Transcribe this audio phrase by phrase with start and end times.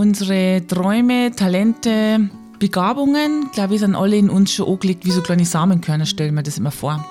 [0.00, 5.44] unsere Träume, Talente, Begabungen, glaube ich, sind alle in uns schon angelegt wie so kleine
[5.44, 7.04] Samenkörner, stellen wir das immer vor.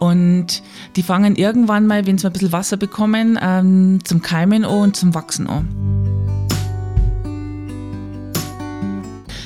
[0.00, 0.64] Und
[0.96, 4.96] die fangen irgendwann mal, wenn sie ein bisschen Wasser bekommen, ähm, zum Keimen an und
[4.96, 5.68] zum Wachsen an.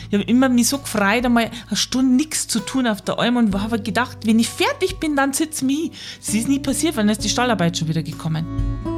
[0.08, 3.36] Ich habe immer mich so gefreut, einmal eine Stunde nichts zu tun auf der Alm
[3.36, 5.90] und habe gedacht, wenn ich fertig bin, dann sitze mich.
[6.24, 8.91] Das ist nie passiert, weil dann ist die Stallarbeit schon wieder gekommen.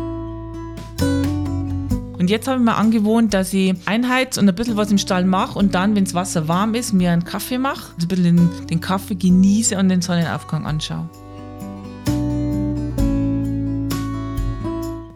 [2.25, 5.27] Und jetzt habe ich mir angewohnt, dass ich einheiz und ein bisschen was im Stall
[5.27, 8.81] mache und dann, wenn das Wasser warm ist, mir einen Kaffee mache, ein bisschen den,
[8.81, 11.07] Kaffee genieße und den Sonnenaufgang anschaue.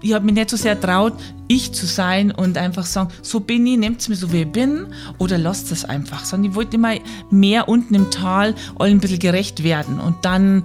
[0.03, 1.15] ich habe mich nicht so sehr traut,
[1.49, 4.53] ich zu sein und einfach sagen, so bin ich, nehmt es mir so wie ich
[4.53, 6.27] bin oder lasst es einfach.
[6.27, 6.93] Sondern ich wollte immer
[7.31, 10.63] mehr unten im Tal allen ein bisschen gerecht werden und dann,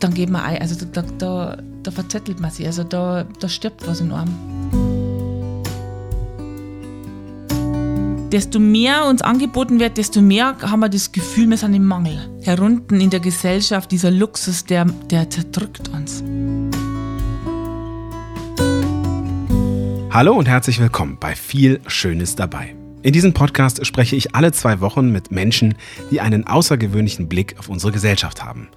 [0.00, 0.62] dann geht man ein.
[0.62, 4.61] Also da, da, da verzettelt man sich, also da, da stirbt was enorm.
[8.32, 12.18] Desto mehr uns angeboten wird, desto mehr haben wir das Gefühl, wir sind im Mangel.
[12.40, 16.24] Herunten in der Gesellschaft, dieser Luxus, der, der zerdrückt uns.
[20.10, 22.74] Hallo und herzlich willkommen bei Viel Schönes dabei.
[23.02, 25.74] In diesem Podcast spreche ich alle zwei Wochen mit Menschen,
[26.10, 28.68] die einen außergewöhnlichen Blick auf unsere Gesellschaft haben.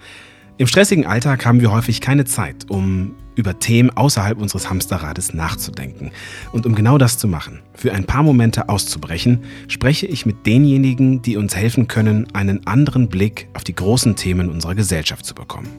[0.57, 6.11] Im stressigen Alltag haben wir häufig keine Zeit, um über Themen außerhalb unseres Hamsterrades nachzudenken.
[6.51, 11.21] Und um genau das zu machen, für ein paar Momente auszubrechen, spreche ich mit denjenigen,
[11.21, 15.69] die uns helfen können, einen anderen Blick auf die großen Themen unserer Gesellschaft zu bekommen.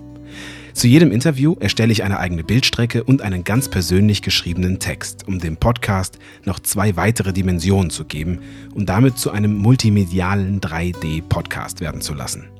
[0.76, 5.38] Zu jedem Interview erstelle ich eine eigene Bildstrecke und einen ganz persönlich geschriebenen Text, um
[5.38, 8.40] dem Podcast noch zwei weitere Dimensionen zu geben
[8.74, 12.55] und damit zu einem multimedialen 3D-Podcast werden zu lassen.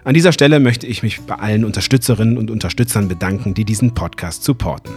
[0.05, 4.45] An dieser Stelle möchte ich mich bei allen Unterstützerinnen und Unterstützern bedanken, die diesen Podcast
[4.45, 4.93] supporten.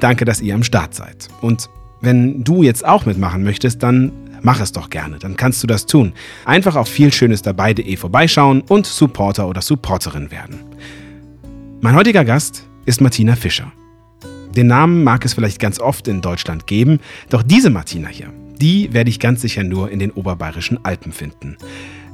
[0.00, 1.28] Danke, dass ihr am Start seid.
[1.40, 1.70] Und
[2.02, 4.12] wenn du jetzt auch mitmachen möchtest, dann
[4.42, 6.12] mach es doch gerne, dann kannst du das tun.
[6.44, 10.58] Einfach auf vielschönesdabei.de vorbeischauen und Supporter oder Supporterin werden.
[11.80, 13.72] Mein heutiger Gast ist Martina Fischer.
[14.56, 18.92] Den Namen mag es vielleicht ganz oft in Deutschland geben, doch diese Martina hier, die
[18.92, 21.56] werde ich ganz sicher nur in den oberbayerischen Alpen finden.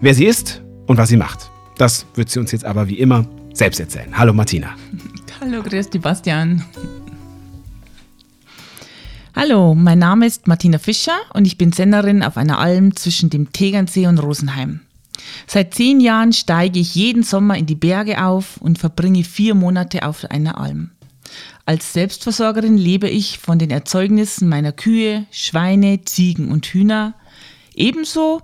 [0.01, 3.27] Wer sie ist und was sie macht, das wird sie uns jetzt aber wie immer
[3.55, 4.19] selbst erzählen.
[4.19, 4.75] Hallo Martina.
[5.41, 6.63] Hallo, grüß dich, Bastian.
[9.35, 13.53] Hallo, mein Name ist Martina Fischer und ich bin Senderin auf einer Alm zwischen dem
[13.53, 14.81] Tegernsee und Rosenheim.
[15.47, 20.07] Seit zehn Jahren steige ich jeden Sommer in die Berge auf und verbringe vier Monate
[20.07, 20.91] auf einer Alm.
[21.67, 27.15] Als Selbstversorgerin lebe ich von den Erzeugnissen meiner Kühe, Schweine, Ziegen und Hühner,
[27.75, 28.41] ebenso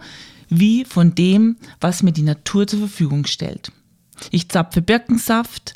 [0.49, 3.71] wie von dem, was mir die Natur zur Verfügung stellt.
[4.33, 5.75] Ich zapfe Birkensaft,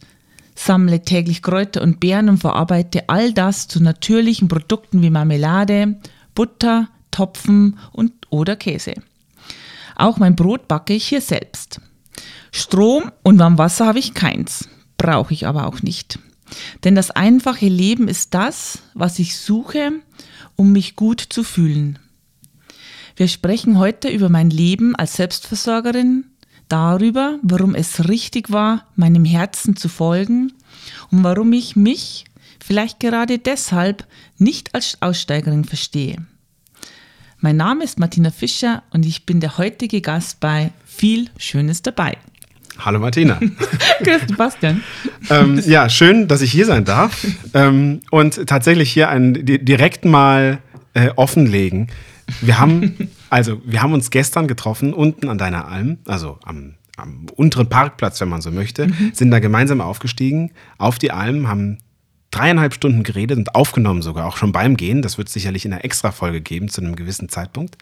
[0.57, 6.01] sammle täglich Kräuter und Beeren und verarbeite all das zu natürlichen Produkten wie Marmelade,
[6.34, 8.95] Butter, Topfen und oder Käse.
[9.95, 11.81] Auch mein Brot backe ich hier selbst.
[12.51, 14.69] Strom und Warmwasser habe ich keins,
[14.99, 16.19] brauche ich aber auch nicht.
[16.84, 19.93] Denn das einfache Leben ist das, was ich suche,
[20.57, 21.99] um mich gut zu fühlen.
[23.17, 26.25] Wir sprechen heute über mein Leben als Selbstversorgerin,
[26.69, 30.53] darüber, warum es richtig war, meinem Herzen zu folgen
[31.11, 32.25] und warum ich mich
[32.63, 34.07] vielleicht gerade deshalb
[34.39, 36.27] nicht als Aussteigerin verstehe.
[37.39, 42.17] Mein Name ist Martina Fischer und ich bin der heutige Gast bei Viel Schönes dabei.
[42.79, 43.41] Hallo Martina.
[44.05, 44.83] Grüß Bastian.
[45.31, 50.59] ähm, ja, schön, dass ich hier sein darf ähm, und tatsächlich hier einen direkt mal
[50.95, 51.89] äh, offenlegen.
[52.41, 57.27] Wir haben also, wir haben uns gestern getroffen, unten an deiner Alm, also am, am
[57.35, 59.11] unteren Parkplatz, wenn man so möchte, mhm.
[59.13, 61.79] sind da gemeinsam aufgestiegen auf die Alm, haben
[62.31, 65.03] dreieinhalb Stunden geredet und aufgenommen sogar, auch schon beim Gehen.
[65.03, 67.79] Das wird es sicherlich in einer Extra-Folge geben zu einem gewissen Zeitpunkt.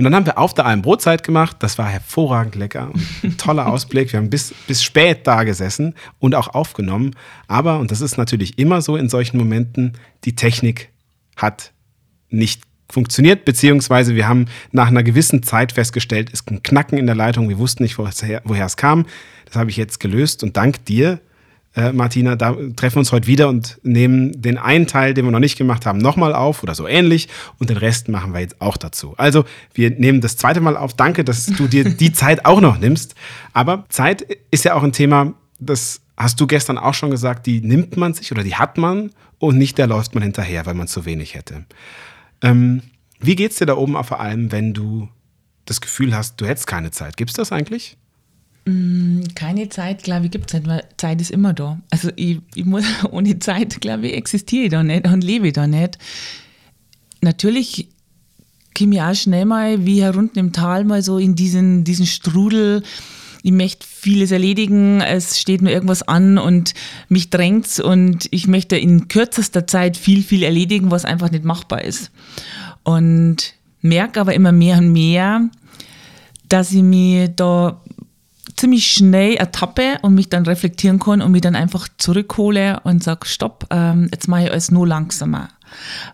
[0.00, 1.58] Und dann haben wir auf der Alm Brotzeit gemacht.
[1.58, 2.90] Das war hervorragend lecker.
[3.36, 4.10] Toller Ausblick.
[4.14, 7.10] Wir haben bis, bis spät da gesessen und auch aufgenommen.
[7.48, 9.92] Aber, und das ist natürlich immer so in solchen Momenten,
[10.24, 10.88] die Technik
[11.36, 11.74] hat
[12.30, 17.04] nicht funktioniert, beziehungsweise wir haben nach einer gewissen Zeit festgestellt, es ist ein Knacken in
[17.04, 19.04] der Leitung, wir wussten nicht, woher, woher es kam.
[19.44, 21.20] Das habe ich jetzt gelöst und dank dir,
[21.76, 25.30] äh, Martina, da treffen wir uns heute wieder und nehmen den einen Teil, den wir
[25.30, 27.28] noch nicht gemacht haben, nochmal auf oder so ähnlich
[27.58, 29.14] und den Rest machen wir jetzt auch dazu.
[29.16, 30.94] Also wir nehmen das zweite Mal auf.
[30.94, 33.14] Danke, dass du dir die Zeit auch noch nimmst.
[33.52, 37.60] Aber Zeit ist ja auch ein Thema, das hast du gestern auch schon gesagt, die
[37.60, 40.88] nimmt man sich oder die hat man und nicht der läuft man hinterher, weil man
[40.88, 41.64] zu wenig hätte.
[42.42, 42.82] Ähm,
[43.20, 45.08] wie geht's dir da oben der Alm, wenn du
[45.66, 47.16] das Gefühl hast, du hättest keine Zeit?
[47.16, 47.96] Gibt's das eigentlich?
[48.64, 51.80] Mm, keine Zeit, glaube ich, gibt es nicht, weil Zeit ist immer da.
[51.90, 55.52] Also ich, ich muss, ohne Zeit, glaube ich, existiere ich da nicht und lebe ich
[55.52, 55.98] da nicht.
[57.22, 57.88] Natürlich
[58.76, 62.82] komme ich auch schnell mal, wie herunten im Tal, mal so in diesen, diesen Strudel.
[63.42, 66.74] Ich möchte vieles erledigen, es steht nur irgendwas an und
[67.08, 71.82] mich drängt's und ich möchte in kürzester Zeit viel, viel erledigen, was einfach nicht machbar
[71.82, 72.10] ist.
[72.82, 75.48] Und merke aber immer mehr und mehr,
[76.48, 77.80] dass ich mich da
[78.60, 83.26] ziemlich schnell ertappe und mich dann reflektieren kann und mich dann einfach zurückhole und sage,
[83.26, 85.48] stopp, ähm, jetzt mache ich alles nur langsamer.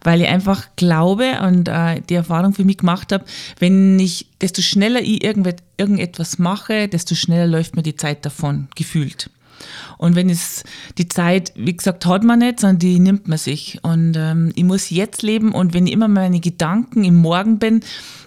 [0.04, 3.25] Weil ich einfach glaube und äh, die Erfahrung für mich gemacht habe,
[3.58, 9.28] wenn ich, desto schneller ich irgendetwas mache, desto schneller läuft mir die Zeit davon, gefühlt.
[9.98, 10.64] Und wenn es
[10.98, 13.78] die Zeit, wie gesagt, hat man nicht, sondern die nimmt man sich.
[13.82, 17.80] Und ähm, ich muss jetzt leben und wenn ich immer meine Gedanken im Morgen bin,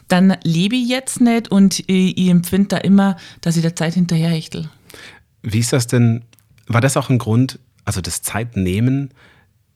[0.07, 3.93] dann lebe ich jetzt nicht und ich, ich empfinde da immer, dass ich der Zeit
[3.93, 4.69] hinterherhechtel.
[5.41, 6.23] Wie ist das denn?
[6.67, 9.11] War das auch ein Grund, also das Zeitnehmen,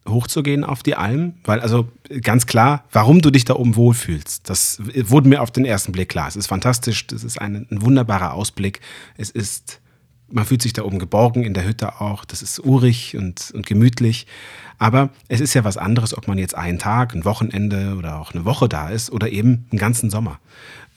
[0.08, 1.36] hochzugehen auf die Alm?
[1.44, 1.88] Weil, also
[2.22, 6.10] ganz klar, warum du dich da oben wohlfühlst, das wurde mir auf den ersten Blick
[6.10, 6.28] klar.
[6.28, 8.82] Es ist fantastisch, das ist ein, ein wunderbarer Ausblick.
[9.18, 9.80] Es ist
[10.30, 12.26] man fühlt sich da oben geborgen in der Hütte auch.
[12.26, 14.26] Das ist urig und, und gemütlich.
[14.80, 18.34] Aber es ist ja was anderes, ob man jetzt einen Tag, ein Wochenende oder auch
[18.34, 20.40] eine Woche da ist oder eben einen ganzen Sommer.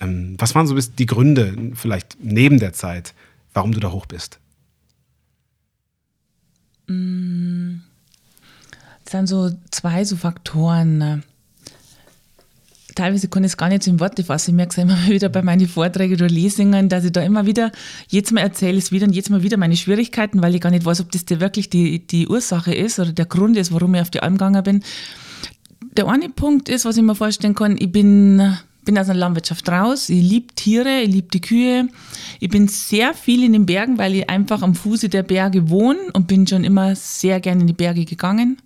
[0.00, 3.14] Ähm, was waren so die Gründe, vielleicht neben der Zeit,
[3.54, 4.38] warum du da hoch bist?
[6.86, 7.76] Mm,
[9.04, 11.22] es sind so zwei so Faktoren.
[12.96, 14.50] Teilweise kann ich es gar nicht so in Worte fassen.
[14.50, 17.70] Ich merke es immer wieder bei meinen Vorträgen oder Lesungen, dass ich da immer wieder,
[18.08, 20.86] jetzt mal erzähle es wieder und jetzt mal wieder meine Schwierigkeiten, weil ich gar nicht
[20.86, 24.00] weiß, ob das dir wirklich die, die Ursache ist oder der Grund ist, warum ich
[24.00, 24.82] auf die Alm gegangen bin.
[25.94, 28.56] Der eine Punkt ist, was ich mir vorstellen kann, ich bin,
[28.86, 31.88] bin aus einer Landwirtschaft raus, ich liebe Tiere, ich liebe die Kühe.
[32.40, 35.98] Ich bin sehr viel in den Bergen, weil ich einfach am Fuße der Berge wohne
[36.14, 38.56] und bin schon immer sehr gerne in die Berge gegangen.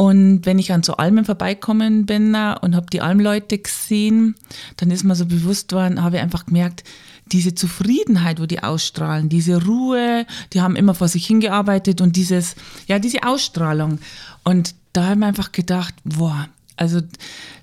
[0.00, 4.34] Und wenn ich an so Almen vorbeikommen bin und habe die Almleute gesehen,
[4.78, 6.84] dann ist mir so bewusst worden, habe ich einfach gemerkt,
[7.26, 10.24] diese Zufriedenheit, wo die ausstrahlen, diese Ruhe,
[10.54, 12.56] die haben immer vor sich hingearbeitet und dieses,
[12.86, 13.98] ja, diese Ausstrahlung.
[14.42, 17.02] Und da habe ich mir einfach gedacht, boah, also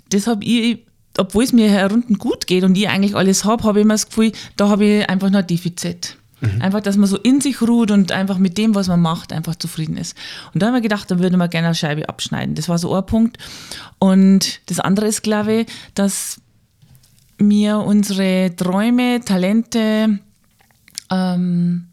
[0.09, 0.85] das habe ich,
[1.17, 4.09] obwohl es mir herunten gut geht und ich eigentlich alles habe, habe ich immer das
[4.09, 6.16] Gefühl, da habe ich einfach noch ein Defizit.
[6.39, 6.61] Mhm.
[6.61, 9.55] Einfach, dass man so in sich ruht und einfach mit dem, was man macht, einfach
[9.55, 10.15] zufrieden ist.
[10.53, 12.55] Und da haben wir gedacht, da würde man gerne eine Scheibe abschneiden.
[12.55, 13.37] Das war so ein Punkt.
[13.99, 16.39] Und das andere ist, glaube ich, dass
[17.39, 20.19] mir unsere Träume, Talente,
[21.11, 21.87] ähm,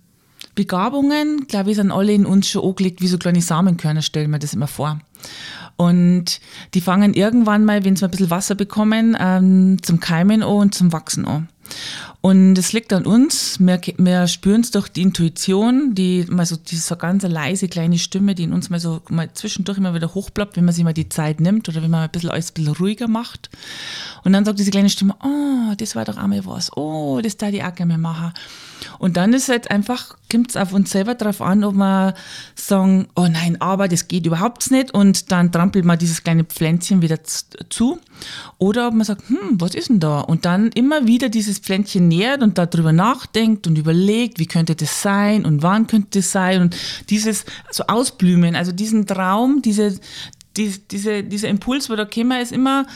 [0.55, 4.38] Begabungen, glaube ich, sind alle in uns schon angelegt wie so kleine Samenkörner, stellen wir
[4.38, 5.00] das immer vor.
[5.76, 6.41] Und
[6.75, 10.75] die fangen irgendwann mal, wenn sie ein bisschen Wasser bekommen, ähm, zum Keimen an und
[10.75, 11.49] zum Wachsen an.
[12.25, 16.56] Und es liegt an uns, wir, wir spüren es durch die Intuition, die mal so
[16.56, 20.56] diese ganz leise kleine Stimme, die in uns mal so mal zwischendurch immer wieder hochploppt,
[20.56, 22.76] wenn man sich mal die Zeit nimmt oder wenn man ein bisschen alles ein bisschen
[22.76, 23.50] ruhiger macht.
[24.25, 27.50] Und dann sagt diese kleine Stimme, oh, das war doch einmal was, oh, das da
[27.50, 28.32] die auch gerne machen.
[28.98, 32.14] Und dann ist halt einfach, kommt es auf uns selber drauf an, ob wir
[32.54, 37.02] sagen, oh nein, aber das geht überhaupt nicht und dann trampelt man dieses kleine Pflänzchen
[37.02, 37.98] wieder zu.
[38.58, 40.20] Oder ob man sagt, hm, was ist denn da?
[40.20, 45.02] Und dann immer wieder dieses Pflänzchen nähert und darüber nachdenkt und überlegt, wie könnte das
[45.02, 46.76] sein und wann könnte das sein und
[47.10, 49.98] dieses so Ausblümen, also diesen Traum, diese,
[50.56, 52.86] die, diese, dieser Impuls, wo da käme, ist immer,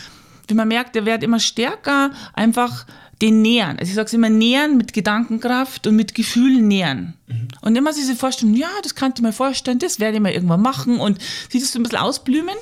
[0.46, 2.86] wie man merkt, der wird immer stärker, einfach
[3.20, 3.78] den nähern.
[3.78, 7.14] Also ich sage es immer, nähern mit Gedankenkraft und mit Gefühlen nähern.
[7.26, 7.48] Mhm.
[7.60, 10.62] Und immer diese Vorstellung, ja, das kann ich mir vorstellen, das werde ich mal irgendwann
[10.62, 12.54] machen und sie das so ein bisschen ausblümen,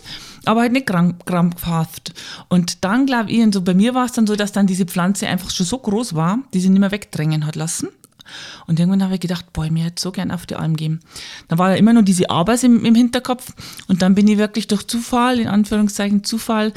[0.44, 2.14] aber halt nicht krampfhaft.
[2.48, 4.86] Und dann glaube ich, und so bei mir war es dann so, dass dann diese
[4.86, 7.88] Pflanze einfach schon so groß war, die sie nicht mehr wegdrängen hat lassen.
[8.66, 11.00] Und irgendwann habe ich gedacht, boah, mir hätte so gern auf die Alm gehen.
[11.48, 13.52] Da war ja immer nur diese Arbeit im, im Hinterkopf.
[13.88, 16.72] Und dann bin ich wirklich durch Zufall, in Anführungszeichen Zufall,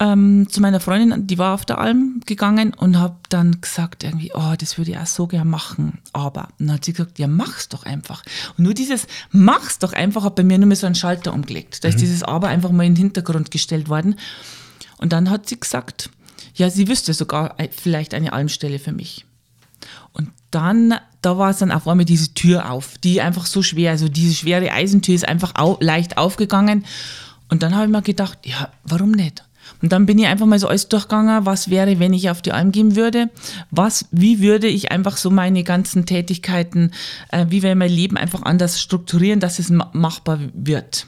[0.00, 4.32] ähm, zu meiner Freundin, die war auf der Alm gegangen und habe dann gesagt, irgendwie,
[4.34, 5.98] oh, das würde ich auch so gern machen.
[6.12, 8.22] Aber, und dann hat sie gesagt, ja, mach's doch einfach.
[8.56, 11.84] Und nur dieses Mach's doch einfach hat bei mir nur mal so einen Schalter umgelegt.
[11.84, 12.00] Da ist mhm.
[12.00, 14.16] dieses Aber einfach mal in den Hintergrund gestellt worden.
[14.98, 16.10] Und dann hat sie gesagt,
[16.54, 19.24] ja, sie wüsste sogar äh, vielleicht eine Almstelle für mich.
[20.50, 24.08] Dann, da war es dann auf einmal diese Tür auf, die einfach so schwer, also
[24.08, 26.84] diese schwere Eisentür ist einfach au leicht aufgegangen.
[27.48, 29.44] Und dann habe ich mir gedacht, ja, warum nicht?
[29.82, 32.52] Und dann bin ich einfach mal so alles durchgegangen, was wäre, wenn ich auf die
[32.52, 33.30] Alm gehen würde?
[33.70, 36.92] Was, wie würde ich einfach so meine ganzen Tätigkeiten,
[37.30, 41.06] äh, wie wäre mein Leben einfach anders strukturieren, dass es machbar wird?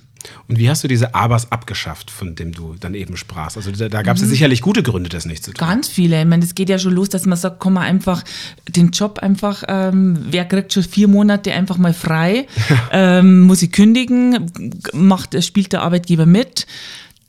[0.49, 3.57] Und wie hast du diese Abers abgeschafft, von dem du dann eben sprachst?
[3.57, 4.29] Also da, da gab es mhm.
[4.29, 5.67] ja sicherlich gute Gründe, das nicht zu tun.
[5.67, 6.21] Ganz viele.
[6.21, 8.23] Ich meine, es geht ja schon los, dass man sagt, komm mal einfach
[8.69, 12.47] den Job einfach, ähm, wer kriegt schon vier Monate einfach mal frei,
[12.93, 14.51] ähm, muss ich kündigen,
[14.93, 16.67] macht, spielt der Arbeitgeber mit.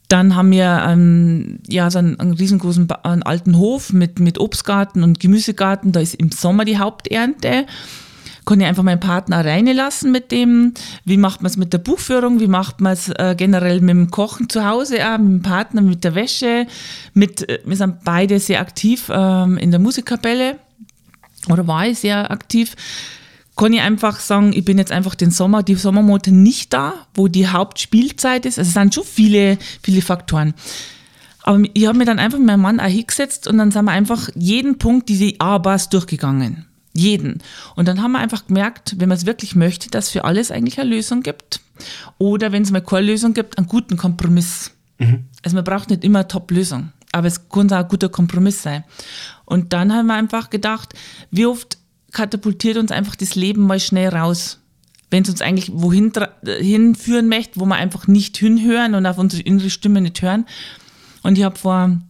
[0.10, 5.02] Dann haben wir ähm, ja, so einen, einen riesengroßen einen alten Hof mit, mit Obstgarten
[5.02, 5.92] und Gemüsegarten.
[5.92, 7.66] Da ist im Sommer die Haupternte
[8.46, 10.74] kann ich einfach meinen Partner alleine lassen mit dem.
[11.06, 12.40] Wie macht man es mit der Buchführung?
[12.40, 15.82] Wie macht man es äh, generell mit dem Kochen zu Hause, auch mit dem Partner,
[15.82, 16.68] mit der Wäsche?
[17.14, 20.58] Mit, äh, wir sind beide sehr aktiv ähm, in der Musikkapelle
[21.50, 22.76] oder war ich sehr aktiv.
[23.56, 27.28] Kann ich einfach sagen, ich bin jetzt einfach den Sommer, die Sommermonate nicht da, wo
[27.28, 28.58] die Hauptspielzeit ist.
[28.58, 30.54] Also es sind schon viele, viele Faktoren.
[31.44, 33.92] Aber ich habe mir dann einfach mit meinem Mann auch hingesetzt und dann sind wir
[33.92, 36.66] einfach jeden Punkt diese A-Bars durchgegangen.
[36.94, 37.42] Jeden.
[37.76, 40.80] Und dann haben wir einfach gemerkt, wenn man es wirklich möchte, dass für alles eigentlich
[40.80, 41.60] eine Lösung gibt.
[42.20, 44.72] Oder wenn es mal keine Lösung gibt, einen guten Kompromiss.
[45.00, 45.26] Mhm.
[45.42, 48.84] Also man braucht nicht immer eine Top-Lösung, aber es kann auch ein guter Kompromiss sein.
[49.46, 50.94] Und dann haben wir einfach gedacht,
[51.32, 51.78] wie oft
[52.12, 54.60] katapultiert uns einfach das Leben mal schnell raus.
[55.10, 56.12] Wenn es uns eigentlich wohin
[56.46, 60.46] hinführen möchte, wo wir einfach nicht hinhören und auf unsere innere Stimme nicht hören.
[61.24, 62.02] Und ich habe vor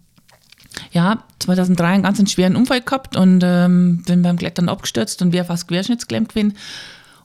[0.92, 5.46] ja, 2003 einen ganz schweren Unfall gehabt und ähm, bin beim Klettern abgestürzt und wäre
[5.46, 6.56] fast querschnittsklemmt gewesen.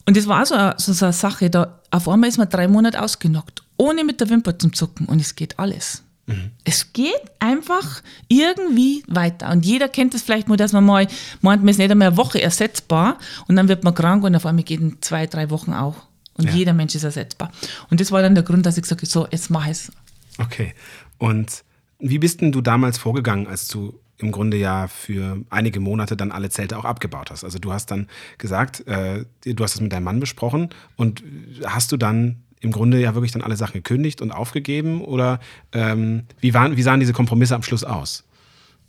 [0.05, 3.01] Und das war so, so, so eine Sache, da auf einmal ist man drei Monate
[3.01, 6.03] ausgenockt, ohne mit der Wimper zu zucken und es geht alles.
[6.29, 6.51] Mhm.
[6.63, 9.49] Es geht einfach irgendwie weiter.
[9.49, 11.07] Und jeder kennt es vielleicht nur, dass man mal
[11.41, 14.45] meint, man ist nicht einmal eine Woche ersetzbar und dann wird man krank und auf
[14.45, 15.95] einmal geht in zwei, drei Wochen auch.
[16.33, 16.51] Und ja.
[16.53, 17.51] jeder Mensch ist ersetzbar.
[17.89, 19.91] Und das war dann der Grund, dass ich gesagt habe, so, jetzt mache ich es.
[20.37, 20.73] Okay.
[21.17, 21.63] Und
[21.99, 26.31] wie bist denn du damals vorgegangen, als du im Grunde ja für einige Monate dann
[26.31, 27.43] alle Zelte auch abgebaut hast?
[27.43, 31.23] Also du hast dann gesagt, äh, du hast das mit deinem Mann besprochen und
[31.65, 35.01] hast du dann im Grunde ja wirklich dann alle Sachen gekündigt und aufgegeben?
[35.01, 35.39] Oder
[35.71, 38.23] ähm, wie, waren, wie sahen diese Kompromisse am Schluss aus?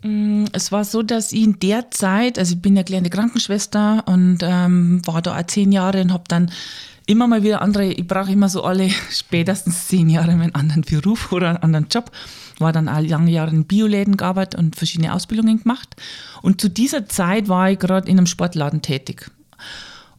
[0.02, 4.04] Mm, es war so, dass ich in der Zeit, also ich bin ja kleine Krankenschwester
[4.06, 6.50] und ähm, war da auch zehn Jahre und habe dann
[7.06, 11.32] immer mal wieder andere, ich brauche immer so alle spätestens zehn Jahre einen anderen Beruf
[11.32, 12.10] oder einen anderen Job.
[12.60, 15.96] War dann auch lange Jahre in Bioläden gearbeitet und verschiedene Ausbildungen gemacht.
[16.42, 19.30] Und zu dieser Zeit war ich gerade in einem Sportladen tätig.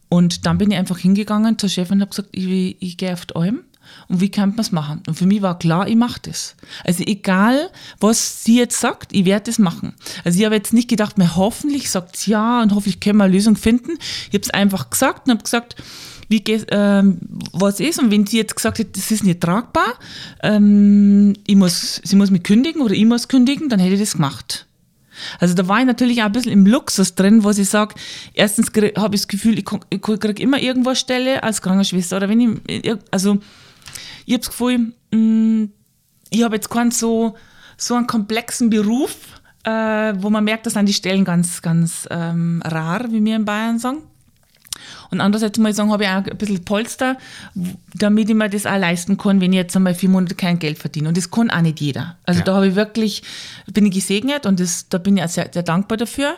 [0.08, 3.24] Und dann bin ich einfach hingegangen zur Chefin und habe gesagt, ich, ich gehe auf
[3.24, 3.60] die Alm
[4.08, 5.02] und wie kann man es machen?
[5.06, 6.54] Und für mich war klar, ich mache das.
[6.84, 7.70] Also egal,
[8.00, 9.94] was sie jetzt sagt, ich werde das machen.
[10.24, 13.32] Also ich habe jetzt nicht gedacht, mir hoffentlich sagt ja und hoffentlich können wir eine
[13.32, 13.92] Lösung finden.
[14.28, 15.76] Ich habe es einfach gesagt und habe gesagt,
[16.32, 17.18] wie ähm,
[17.52, 18.00] was ist.
[18.00, 19.94] Und wenn sie jetzt gesagt hat, das ist nicht tragbar,
[20.42, 24.14] ähm, ich muss, sie muss mich kündigen oder ich muss kündigen, dann hätte ich das
[24.14, 24.66] gemacht.
[25.38, 27.94] Also da war ich natürlich auch ein bisschen im Luxus drin, wo ich sage,
[28.34, 29.64] erstens habe ich das Gefühl, ich,
[30.00, 32.16] kriege immer irgendwo eine Stelle als Krankenschwester.
[32.16, 33.38] Oder wenn ich, also
[34.24, 34.78] ich habe das Gefühl,
[35.12, 35.64] mm,
[36.30, 37.34] ich habe jetzt keinen so,
[37.76, 39.14] so einen komplexen Beruf,
[39.64, 43.44] äh, wo man merkt, dass dann die Stellen ganz, ganz ähm, rar, wie wir in
[43.44, 43.98] Bayern sagen.
[45.12, 47.18] Und andererseits muss ich sagen, habe ich auch ein bisschen Polster,
[47.94, 50.78] damit ich mir das auch leisten kann, wenn ich jetzt einmal vier Monate kein Geld
[50.78, 51.08] verdiene.
[51.08, 52.16] Und das kann auch nicht jeder.
[52.24, 52.44] Also ja.
[52.46, 53.22] da habe ich wirklich,
[53.70, 56.34] bin ich gesegnet und das, da bin ich auch sehr, sehr dankbar dafür.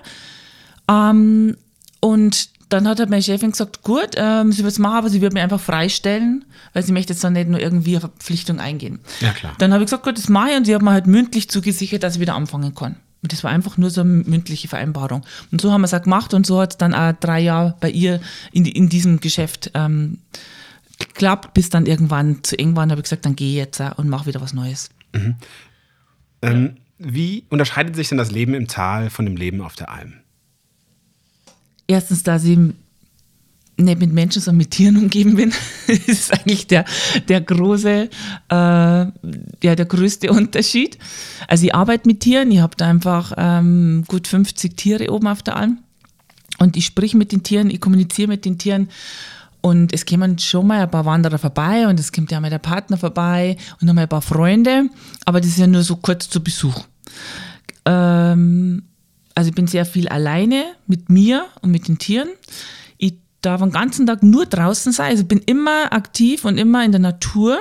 [0.91, 1.57] Ähm,
[2.01, 5.21] und dann hat halt meine Chefin gesagt, gut, ähm, sie wird es machen, aber sie
[5.21, 8.99] wird mir einfach freistellen, weil sie möchte jetzt dann nicht nur irgendwie eine Verpflichtung eingehen.
[9.21, 9.55] Ja, klar.
[9.59, 12.03] Dann habe ich gesagt, gut, das mache ich und sie hat mir halt mündlich zugesichert,
[12.03, 12.97] dass ich wieder anfangen kann.
[13.25, 15.25] Und das war einfach nur so eine mündliche Vereinbarung.
[15.51, 17.75] Und so haben wir es auch gemacht und so hat es dann auch drei Jahre
[17.81, 18.21] bei ihr
[18.53, 20.19] in, in diesem Geschäft ähm,
[20.99, 22.83] geklappt, bis dann irgendwann zu eng war.
[22.83, 24.91] habe ich gesagt, dann gehe ich jetzt und mache wieder was Neues.
[25.15, 25.37] Mhm.
[26.43, 30.13] Ähm, wie unterscheidet sich denn das Leben im Tal von dem Leben auf der Alm?
[31.87, 32.59] Erstens, dass ich
[33.77, 35.53] nicht mit Menschen, sondern mit Tieren umgeben bin.
[35.87, 36.85] das ist eigentlich der,
[37.29, 39.11] der große, äh, ja,
[39.63, 40.99] der größte Unterschied.
[41.49, 45.43] Also ich arbeite mit Tieren, ich habe da einfach ähm, gut 50 Tiere oben auf
[45.43, 45.79] der Alm.
[46.59, 48.89] Und ich sprich mit den Tieren, ich kommuniziere mit den Tieren.
[49.61, 52.59] Und es kämen schon mal ein paar Wanderer vorbei und es kommt ja mal der
[52.59, 54.91] Partner vorbei und noch mal ein paar Freunde.
[55.25, 56.85] Aber das ist ja nur so kurz zu Besuch.
[57.87, 58.83] Ähm,
[59.35, 62.29] also ich bin sehr viel alleine mit mir und mit den Tieren
[63.45, 65.11] darf den ganzen Tag nur draußen sein.
[65.11, 67.61] Also bin immer aktiv und immer in der Natur.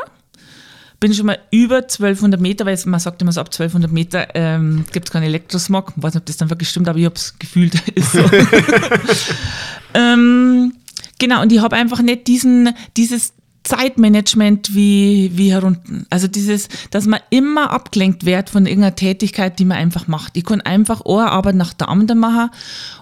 [0.99, 4.85] Bin schon mal über 1200 Meter, weil man sagt immer so ab 1200 Meter ähm,
[4.93, 5.93] gibt es keinen Elektrosmog.
[5.95, 7.75] Ich weiß nicht, ob das dann wirklich stimmt, aber ich habe es gefühlt.
[7.95, 8.19] Ist so.
[9.93, 10.73] ähm,
[11.19, 16.05] genau, und ich habe einfach nicht diesen, dieses Zeitmanagement wie, wie herunten.
[16.09, 20.35] Also dieses, dass man immer abgelenkt wird von irgendeiner Tätigkeit, die man einfach macht.
[20.35, 22.49] Ich kann einfach eine Arbeit nach der anderen machen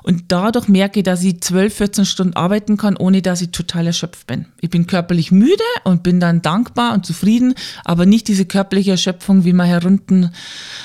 [0.03, 4.27] und dadurch merke dass ich 12, 14 Stunden arbeiten kann, ohne dass ich total erschöpft
[4.27, 4.45] bin.
[4.59, 9.45] Ich bin körperlich müde und bin dann dankbar und zufrieden, aber nicht diese körperliche Erschöpfung,
[9.45, 10.31] wie man herunten,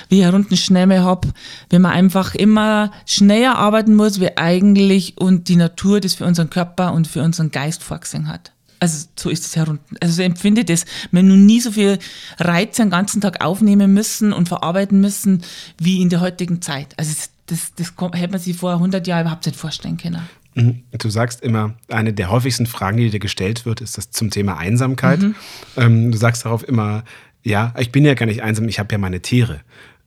[0.08, 1.26] wie herunten schnell mehr hab,
[1.68, 6.48] wenn man einfach immer schneller arbeiten muss, wie eigentlich und die Natur das für unseren
[6.48, 8.55] Körper und für unseren Geist vorgesehen hat.
[8.86, 9.96] Also so ist es herunten.
[10.00, 10.84] Also so empfinde ich das.
[11.10, 11.98] Wir haben noch nie so viel
[12.38, 15.42] Reize den ganzen Tag aufnehmen müssen und verarbeiten müssen
[15.76, 16.94] wie in der heutigen Zeit.
[16.96, 17.30] Also das,
[17.74, 20.28] das, das hätte man sich vor 100 Jahren überhaupt nicht vorstellen können.
[20.54, 20.84] Mhm.
[20.96, 24.56] Du sagst immer, eine der häufigsten Fragen, die dir gestellt wird, ist das zum Thema
[24.56, 25.20] Einsamkeit.
[25.20, 25.34] Mhm.
[25.76, 27.02] Ähm, du sagst darauf immer,
[27.42, 29.62] ja, ich bin ja gar nicht einsam, ich habe ja meine Tiere.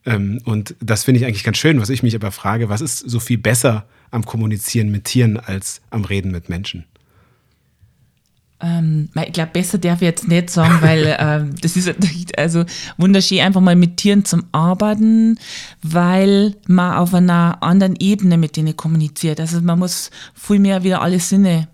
[0.06, 3.00] Ähm, und das finde ich eigentlich ganz schön, was ich mich aber frage, was ist
[3.00, 6.86] so viel besser am Kommunizieren mit Tieren als am Reden mit Menschen?
[8.62, 11.90] Ähm, ich glaube, besser darf ich jetzt nicht sagen, weil ähm, das ist
[12.38, 12.66] also
[12.98, 15.40] wunderschön, einfach mal mit Tieren zum Arbeiten,
[15.82, 19.40] weil man auf einer anderen Ebene mit denen kommuniziert.
[19.40, 21.68] Also man muss viel mehr wieder alle Sinne,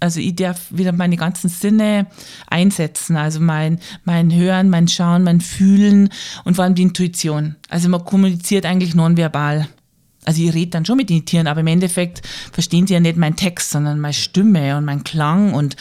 [0.00, 2.06] also ich darf wieder meine ganzen Sinne
[2.48, 6.10] einsetzen, also mein, mein Hören, mein Schauen, mein Fühlen
[6.44, 7.56] und vor allem die Intuition.
[7.68, 9.68] Also man kommuniziert eigentlich nonverbal.
[10.24, 13.16] Also ich rede dann schon mit den Tieren, aber im Endeffekt verstehen sie ja nicht
[13.16, 15.76] meinen Text, sondern meine Stimme und mein Klang und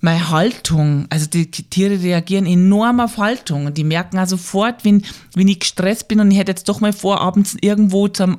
[0.00, 5.02] meine Haltung, also die Tiere reagieren enorm auf Haltung und die merken auch sofort, wenn,
[5.34, 8.38] wenn ich gestresst bin und ich hätte jetzt doch mal vor, abends irgendwo zum,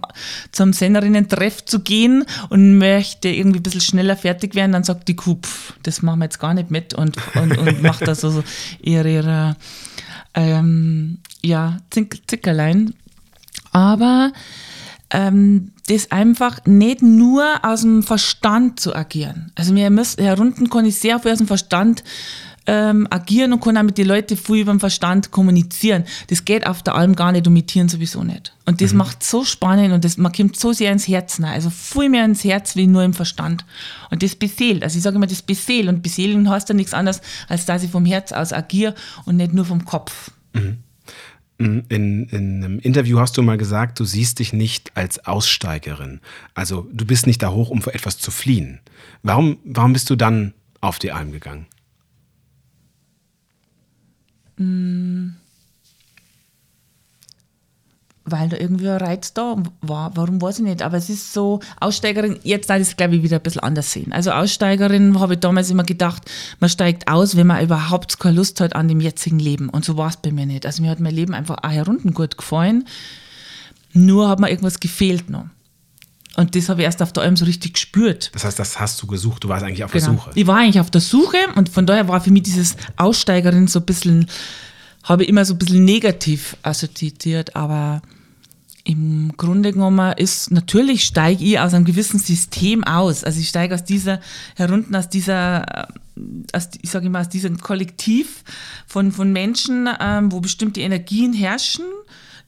[0.51, 5.15] zum Senderinnen-Treff zu gehen und möchte irgendwie ein bisschen schneller fertig werden, dann sagt die
[5.17, 8.43] Kuh, pff, das machen wir jetzt gar nicht mit und, und, und macht da so
[8.81, 9.55] ihre, ihre
[10.35, 12.93] ähm, ja, Zickerlein.
[13.71, 14.31] Aber
[15.11, 19.51] ähm, das einfach nicht nur aus dem Verstand zu agieren.
[19.55, 22.03] Also mir müssen herunten kann ich sehr viel aus dem Verstand
[22.67, 26.03] ähm, agieren und kann auch mit den Leuten viel über den Verstand kommunizieren.
[26.27, 28.53] Das geht auf der Alm gar nicht und mit Tieren sowieso nicht.
[28.65, 29.00] Und das mhm.
[29.00, 31.53] macht so spannend und das, man kommt so sehr ins Herz rein.
[31.53, 33.65] Also viel mehr ins Herz wie nur im Verstand.
[34.12, 34.84] Und das beseelt.
[34.84, 35.88] Also ich sage immer, das beseelt.
[35.88, 38.93] Und beseelen heißt ja nichts anderes, als dass ich vom Herz aus agiere
[39.25, 40.29] und nicht nur vom Kopf.
[40.53, 40.84] Mhm.
[41.59, 46.21] In, in einem Interview hast du mal gesagt, du siehst dich nicht als Aussteigerin.
[46.53, 48.79] Also du bist nicht da hoch, um vor etwas zu fliehen.
[49.23, 51.67] Warum, warum bist du dann auf die Alm gegangen?
[54.55, 55.31] Mm
[58.31, 60.15] weil da irgendwie ein Reiz da war.
[60.15, 60.81] Warum weiß ich nicht.
[60.81, 63.92] Aber es ist so, Aussteigerin, jetzt darf ich es glaube ich wieder ein bisschen anders
[63.92, 64.11] sehen.
[64.11, 68.61] Also Aussteigerin habe ich damals immer gedacht, man steigt aus, wenn man überhaupt keine Lust
[68.61, 69.70] hat an dem jetzigen Leben.
[69.70, 70.65] Und so war es bei mir nicht.
[70.65, 72.85] Also mir hat mein Leben einfach auch herunten gut gefallen.
[73.94, 75.46] Nur hat mir irgendwas gefehlt noch.
[76.35, 78.31] Und das habe ich erst auf der Alm so richtig gespürt.
[78.33, 80.05] Das heißt, das hast du gesucht, du warst eigentlich auf genau.
[80.05, 80.31] der Suche.
[80.35, 83.79] Ich war eigentlich auf der Suche und von daher war für mich dieses Aussteigerin so
[83.79, 84.27] ein bisschen,
[85.03, 88.01] habe ich immer so ein bisschen negativ assoziiert, aber
[88.89, 93.23] im Grunde genommen ist, natürlich steige ich aus einem gewissen System aus.
[93.23, 94.19] Also ich steige aus dieser,
[94.55, 95.87] herunten aus dieser, äh,
[96.53, 98.43] aus, ich sage immer, aus diesem Kollektiv
[98.87, 101.85] von, von Menschen, ähm, wo bestimmte Energien herrschen,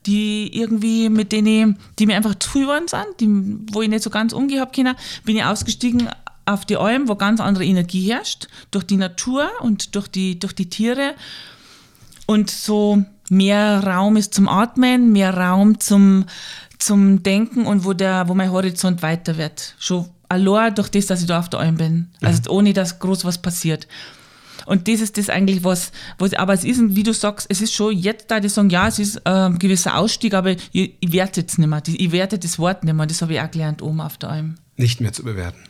[0.04, 3.28] die irgendwie mit denen, die mir einfach zu waren sind, die,
[3.72, 6.08] wo ich nicht so ganz umgehabt habe bin ich ausgestiegen
[6.44, 10.54] auf die Alm, wo ganz andere Energie herrscht, durch die Natur und durch die, durch
[10.54, 11.14] die Tiere.
[12.26, 16.26] Und so mehr Raum ist zum Atmen, mehr Raum zum,
[16.78, 19.74] zum Denken und wo, der, wo mein Horizont weiter wird.
[19.78, 22.10] Schon allein durch das, dass ich da auf der Alm bin.
[22.20, 22.58] Also mhm.
[22.58, 23.88] ohne, dass groß was passiert.
[24.66, 27.72] Und das ist das eigentlich, was, was aber es ist, wie du sagst, es ist
[27.72, 31.12] schon jetzt da, die sagen, ja, es ist äh, ein gewisser Ausstieg, aber ich, ich
[31.12, 31.82] werte jetzt nicht mehr.
[31.86, 33.06] Ich werte das Wort nicht mehr.
[33.06, 34.56] Das habe ich auch gelernt oben auf der Alm.
[34.76, 35.60] Nicht mehr zu bewerten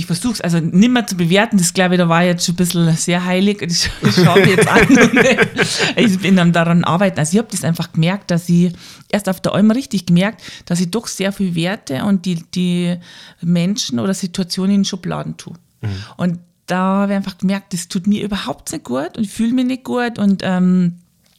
[0.00, 2.54] ich versuche es also nicht mehr zu bewerten, das glaube ich, da war jetzt schon
[2.54, 3.58] ein bisschen sehr heilig.
[3.58, 4.88] Das, schaue ich jetzt an.
[5.96, 7.18] ich bin dann daran arbeiten.
[7.18, 8.72] Also ich habe das einfach gemerkt, dass ich
[9.10, 12.96] erst auf der Alm richtig gemerkt, dass ich doch sehr viel Werte und die, die
[13.42, 15.52] Menschen oder Situationen in Schubladen tue.
[15.82, 15.88] Mhm.
[16.16, 19.66] Und da habe ich einfach gemerkt, das tut mir überhaupt nicht gut und fühle mich
[19.66, 20.94] nicht gut und ähm,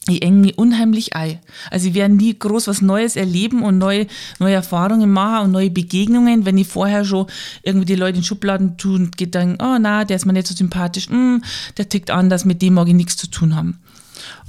[0.07, 1.39] ich eng mich unheimlich ein.
[1.69, 4.07] Also ich werde nie groß was Neues erleben und neue,
[4.39, 7.27] neue Erfahrungen machen und neue Begegnungen, wenn ich vorher schon
[7.61, 10.55] irgendwie die Leute in Schubladen tun und gedacht, oh na, der ist mir nicht so
[10.55, 11.37] sympathisch, mm,
[11.77, 13.79] der tickt anders, mit dem mag ich nichts zu tun haben.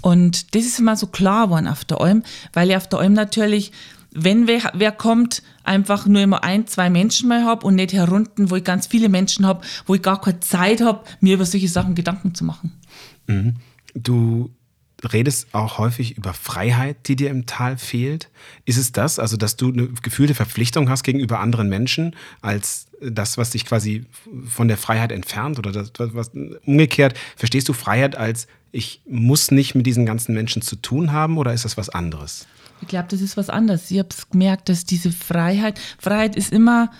[0.00, 2.22] Und das ist immer so klar geworden auf der Alm,
[2.54, 3.72] weil ich auf der Alm natürlich,
[4.10, 8.50] wenn wer, wer kommt, einfach nur immer ein, zwei Menschen mal habe und nicht herunten,
[8.50, 11.68] wo ich ganz viele Menschen habe, wo ich gar keine Zeit habe, mir über solche
[11.68, 12.72] Sachen Gedanken zu machen.
[13.26, 13.56] Mhm.
[13.94, 14.50] Du
[15.04, 18.28] redest auch häufig über Freiheit, die dir im Tal fehlt.
[18.64, 23.36] Ist es das, also dass du eine gefühlte Verpflichtung hast gegenüber anderen Menschen, als das,
[23.36, 24.04] was dich quasi
[24.48, 25.58] von der Freiheit entfernt?
[25.58, 26.30] Oder das, was,
[26.64, 31.36] umgekehrt, verstehst du Freiheit als, ich muss nicht mit diesen ganzen Menschen zu tun haben
[31.36, 32.46] oder ist das was anderes?
[32.80, 33.90] Ich glaube, das ist was anderes.
[33.90, 36.90] Ich habe gemerkt, dass diese Freiheit, Freiheit ist immer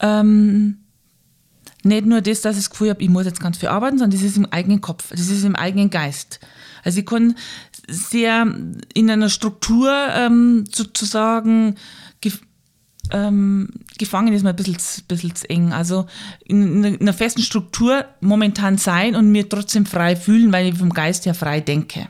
[0.00, 0.78] ähm,
[1.84, 4.18] nicht nur das, dass ich das Gefühl habe, ich muss jetzt ganz viel arbeiten, sondern
[4.18, 6.40] das ist im eigenen Kopf, das ist im eigenen Geist.
[6.82, 7.36] Also ich kann
[7.88, 8.46] sehr
[8.94, 11.76] in einer Struktur ähm, sozusagen
[12.20, 12.40] gef
[13.10, 13.68] ähm,
[13.98, 15.72] gefangen ist mir ein bisschen, bisschen zu eng.
[15.72, 16.06] Also
[16.46, 20.90] in, in, einer festen Struktur momentan sein und mir trotzdem frei fühlen, weil ich vom
[20.90, 22.08] Geist her frei denke.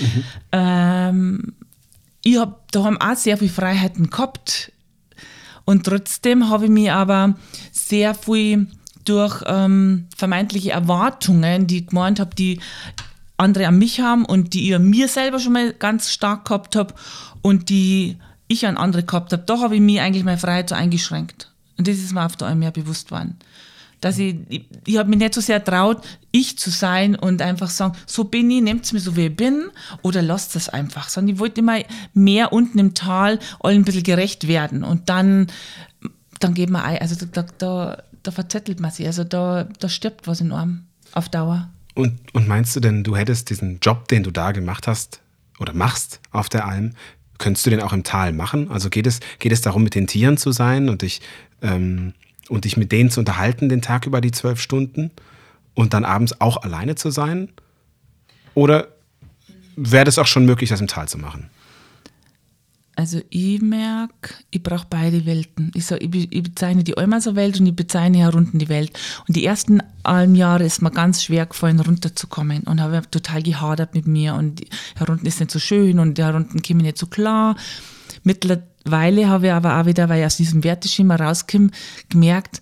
[0.00, 0.24] Mhm.
[0.50, 1.54] Ähm,
[2.24, 4.72] ich habe daheim auch sehr viel Freiheiten gehabt
[5.64, 7.34] und trotzdem habe ich mich aber
[7.70, 8.68] sehr viel
[9.04, 12.60] durch ähm, vermeintliche Erwartungen, die ich gemeint habe, die
[13.42, 16.76] andere an mich haben und die ich an mir selber schon mal ganz stark gehabt
[16.76, 16.94] habe
[17.42, 18.16] und die
[18.48, 21.52] ich an andere gehabt habe, da habe ich mich eigentlich meine Freiheit so eingeschränkt.
[21.78, 23.38] Und das ist mir auf einmal mehr bewusst worden.
[24.00, 26.02] Dass ich, ich, ich habe mich nicht so sehr traut,
[26.32, 29.36] ich zu sein und einfach sagen, so bin ich, nehmt es mir so wie ich
[29.36, 29.70] bin
[30.02, 31.08] oder lasst es einfach.
[31.08, 31.78] Sondern ich wollte immer
[32.12, 34.82] mehr unten im Tal allen ein bisschen gerecht werden.
[34.82, 35.46] Und dann,
[36.40, 40.26] dann geht man ein, also da, da, da verzettelt man sich, also da, da stirbt
[40.26, 41.70] was in einem auf Dauer.
[41.94, 45.20] Und, und meinst du denn, du hättest diesen Job, den du da gemacht hast
[45.58, 46.92] oder machst auf der Alm,
[47.38, 48.70] könntest du den auch im Tal machen?
[48.70, 51.20] Also geht es, geht es darum, mit den Tieren zu sein und dich,
[51.60, 52.14] ähm,
[52.48, 55.10] und dich mit denen zu unterhalten den Tag über die zwölf Stunden
[55.74, 57.48] und dann abends auch alleine zu sein?
[58.54, 58.88] Oder
[59.76, 61.50] wäre das auch schon möglich, das im Tal zu machen?
[62.94, 65.70] Also ich merke, ich brauche beide Welten.
[65.74, 68.92] Ich, sag, ich, ich bezeichne die Almaser Welt und ich bezeichne herunten die Welt.
[69.26, 74.06] Und die ersten Almjahre ist mir ganz schwer gefallen, runterzukommen und habe total gehadert mit
[74.06, 74.62] mir und
[74.96, 77.56] herunten ist nicht so schön und herunten komme ich nicht so klar.
[78.24, 81.70] Mittlerweile habe ich aber auch wieder, weil ich aus diesem Werteschema rauskomme,
[82.10, 82.60] gemerkt,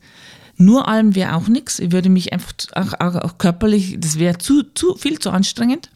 [0.56, 1.78] nur Alm wäre auch nichts.
[1.78, 5.90] Ich würde mich einfach auch, auch, auch körperlich, das wäre zu, zu viel zu anstrengend.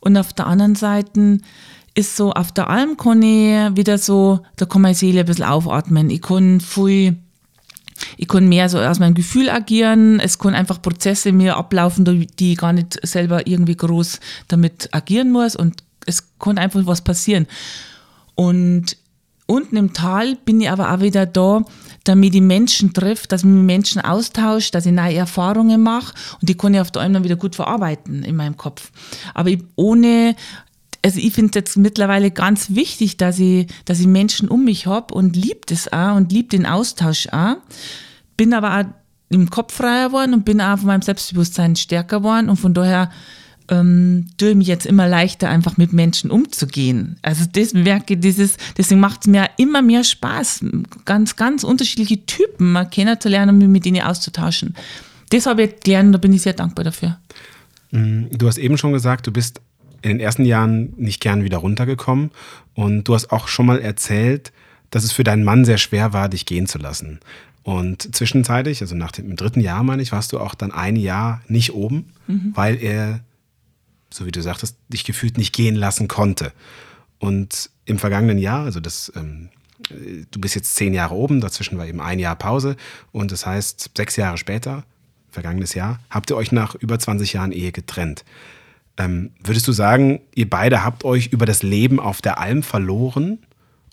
[0.00, 1.38] Und auf der anderen Seite
[1.94, 5.44] ist so, auf der Alm kann ich wieder so, da kann meine Seele ein bisschen
[5.44, 6.10] aufatmen.
[6.10, 7.16] Ich kann viel,
[8.16, 10.18] ich kann mehr so aus meinem Gefühl agieren.
[10.18, 12.04] Es kann einfach Prozesse mir ablaufen,
[12.38, 17.02] die ich gar nicht selber irgendwie groß damit agieren muss und es kann einfach was
[17.02, 17.46] passieren.
[18.34, 18.96] Und
[19.46, 21.62] unten im Tal bin ich aber auch wieder da,
[22.02, 26.48] damit ich Menschen trifft, dass ich mit Menschen austausche, dass ich neue Erfahrungen mache und
[26.48, 28.90] die kann ich auf der Alm dann wieder gut verarbeiten in meinem Kopf.
[29.32, 30.34] Aber ich, ohne
[31.04, 35.12] also ich finde jetzt mittlerweile ganz wichtig, dass ich, dass ich Menschen um mich habe
[35.12, 37.56] und liebt es auch und liebt den Austausch auch.
[38.38, 38.84] Bin aber auch
[39.28, 43.10] im Kopf freier geworden und bin auch von meinem Selbstbewusstsein stärker geworden und von daher
[43.68, 47.18] ähm, tue ich mich jetzt immer leichter, einfach mit Menschen umzugehen.
[47.20, 50.64] Also das merke dieses, deswegen macht es mir immer mehr Spaß,
[51.04, 54.74] ganz, ganz unterschiedliche Typen mal kennenzulernen und mich mit ihnen auszutauschen.
[55.28, 57.18] Das habe ich gelernt und da bin ich sehr dankbar dafür.
[57.90, 59.60] Mm, du hast eben schon gesagt, du bist
[60.04, 62.30] in den ersten Jahren nicht gern wieder runtergekommen.
[62.74, 64.52] Und du hast auch schon mal erzählt,
[64.90, 67.20] dass es für deinen Mann sehr schwer war, dich gehen zu lassen.
[67.62, 71.40] Und zwischenzeitlich, also nach dem dritten Jahr, meine ich, warst du auch dann ein Jahr
[71.48, 72.52] nicht oben, mhm.
[72.54, 73.20] weil er,
[74.10, 76.52] so wie du sagtest, dich gefühlt nicht gehen lassen konnte.
[77.18, 79.48] Und im vergangenen Jahr, also das, ähm,
[80.30, 82.76] du bist jetzt zehn Jahre oben, dazwischen war eben ein Jahr Pause.
[83.10, 84.84] Und das heißt, sechs Jahre später,
[85.30, 88.26] vergangenes Jahr, habt ihr euch nach über 20 Jahren Ehe getrennt.
[88.96, 93.38] Ähm, würdest du sagen, ihr beide habt euch über das Leben auf der Alm verloren?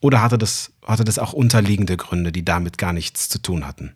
[0.01, 3.93] Oder hatte das, hatte das auch unterliegende Gründe, die damit gar nichts zu tun hatten?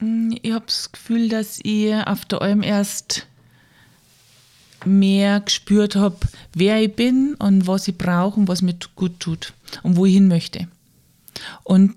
[0.00, 3.26] Mm, ich habe das Gefühl, dass ich auf der Alm erst
[4.84, 6.16] mehr gespürt habe,
[6.54, 10.14] wer ich bin und was ich brauche und was mir gut tut und wo ich
[10.14, 10.68] hin möchte.
[11.64, 11.94] Und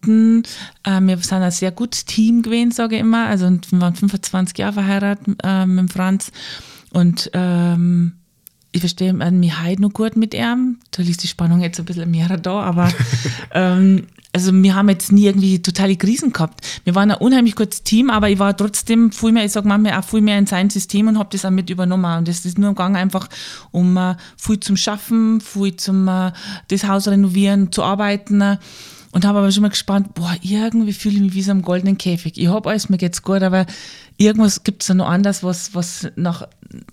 [0.84, 3.28] äh, wir sind ein sehr gutes Team gewesen, sage ich immer.
[3.28, 6.32] Also wir waren 25 Jahre verheiratet äh, mit Franz.
[6.92, 8.14] Und ähm,
[8.72, 10.80] ich verstehe mich heute noch gut mit ihm.
[10.92, 12.92] Da ist die Spannung jetzt ein bisschen mehr da, aber
[13.54, 16.66] ähm, also wir haben jetzt nie irgendwie totale Krisen gehabt.
[16.84, 20.00] Wir waren ein unheimlich gutes Team, aber ich war trotzdem viel mehr, ich sage manchmal
[20.00, 22.18] auch viel mehr in sein System und habe das auch mit übernommen.
[22.18, 23.28] Und das ist nur gegangen einfach
[23.70, 26.32] um uh, viel zum Schaffen, viel zum uh,
[26.70, 28.58] das Haus renovieren, zu arbeiten.
[29.14, 32.00] Und habe aber schon mal gespannt, boah, irgendwie fühle ich mich wie so im goldenen
[32.00, 32.36] Käfig.
[32.36, 33.68] Ich habe alles, mir geht's gut, aber
[34.18, 36.48] irgendwas gibt es da noch anders, was, was nach,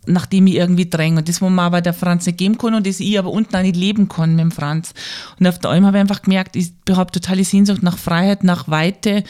[0.04, 1.20] nach dem ich irgendwie dränge.
[1.20, 3.56] Und das, wo man aber der Franz nicht geben kann und das ich aber unten
[3.56, 4.92] auch nicht leben kann mit dem Franz.
[5.38, 8.68] Und auf der Alm habe ich einfach gemerkt, ich habe totale Sehnsucht nach Freiheit, nach
[8.68, 9.24] Weite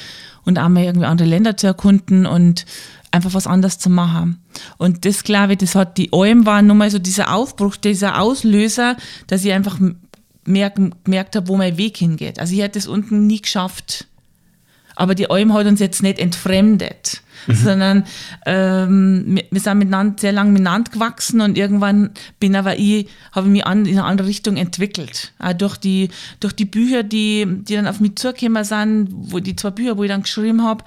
[0.45, 2.67] und auch mal irgendwie andere Länder zu erkunden und
[3.13, 4.41] einfach was anderes zu machen.
[4.79, 8.97] Und das, glaube ich, das hat die Alm war nochmal so dieser Aufbruch, dieser Auslöser,
[9.29, 9.79] dass ich einfach
[10.45, 12.39] merk, gemerkt habe, wo mein Weg hingeht.
[12.39, 14.07] Also ich hätte es unten nie geschafft.
[14.97, 17.55] Aber die Alm hat uns jetzt nicht entfremdet, mhm.
[17.55, 18.05] sondern
[18.45, 23.49] ähm, wir, wir, sind miteinander, sehr lange miteinander gewachsen und irgendwann bin aber ich, habe
[23.49, 25.33] mich an, in eine andere Richtung entwickelt.
[25.39, 29.57] Auch durch die, durch die Bücher, die, die dann auf mich zugekommen sind, wo die
[29.57, 30.85] zwei Bücher, wo ich dann geschrieben habe,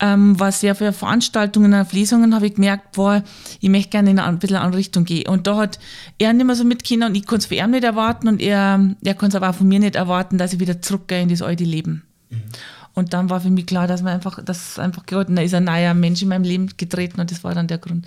[0.00, 3.22] ähm, war sehr für Veranstaltungen, auf Lesungen, habe ich gemerkt, boah,
[3.60, 5.28] ich möchte gerne in eine ein bisschen andere Richtung gehen.
[5.28, 5.78] Und da hat
[6.18, 8.40] er nicht mehr so mit Kindern und ich konnte es für ihn nicht erwarten und
[8.40, 11.28] er, er konnte es aber auch von mir nicht erwarten, dass ich wieder zurückgehe in
[11.28, 12.02] das alte Leben.
[12.30, 12.42] Mhm.
[12.98, 15.64] Und dann war für mich klar, dass man einfach, dass einfach gehört, da ist ein
[15.64, 18.06] neuer Mensch in meinem Leben getreten und das war dann der Grund.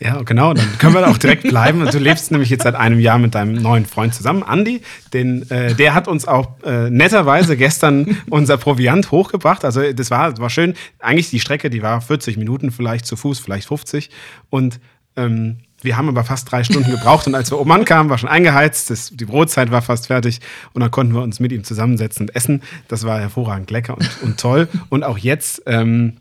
[0.00, 1.86] Ja, genau, dann können wir da auch direkt bleiben.
[1.88, 4.82] Du lebst nämlich jetzt seit einem Jahr mit deinem neuen Freund zusammen, Andi.
[5.12, 9.64] Den, äh, der hat uns auch äh, netterweise gestern unser Proviant hochgebracht.
[9.64, 10.74] Also das war, war schön.
[10.98, 14.10] Eigentlich die Strecke, die war 40 Minuten vielleicht zu Fuß, vielleicht 50.
[14.50, 14.80] Und
[15.14, 18.28] ähm, wir haben aber fast drei Stunden gebraucht und als wir oben ankamen, war schon
[18.28, 20.40] eingeheizt, das, die Brotzeit war fast fertig
[20.72, 22.62] und dann konnten wir uns mit ihm zusammensetzen und essen.
[22.88, 24.68] Das war hervorragend lecker und, und toll.
[24.88, 26.14] Und auch jetzt ähm,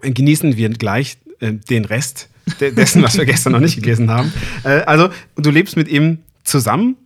[0.00, 2.28] genießen wir gleich äh, den Rest
[2.60, 4.32] de dessen, was wir gestern noch nicht gegessen haben.
[4.64, 6.96] Äh, also du lebst mit ihm zusammen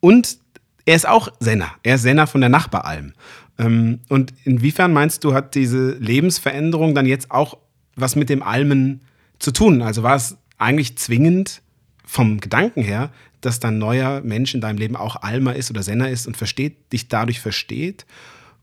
[0.00, 0.38] und
[0.84, 1.72] er ist auch Senner.
[1.82, 3.14] Er ist Senner von der Nachbaralm.
[3.58, 7.58] Ähm, und inwiefern meinst du, hat diese Lebensveränderung dann jetzt auch
[7.96, 9.00] was mit dem Almen
[9.38, 9.82] zu tun?
[9.82, 11.62] Also war es eigentlich zwingend
[12.04, 16.08] vom Gedanken her, dass dein neuer Mensch in deinem Leben auch Alma ist oder Senner
[16.08, 18.06] ist und versteht, dich dadurch versteht?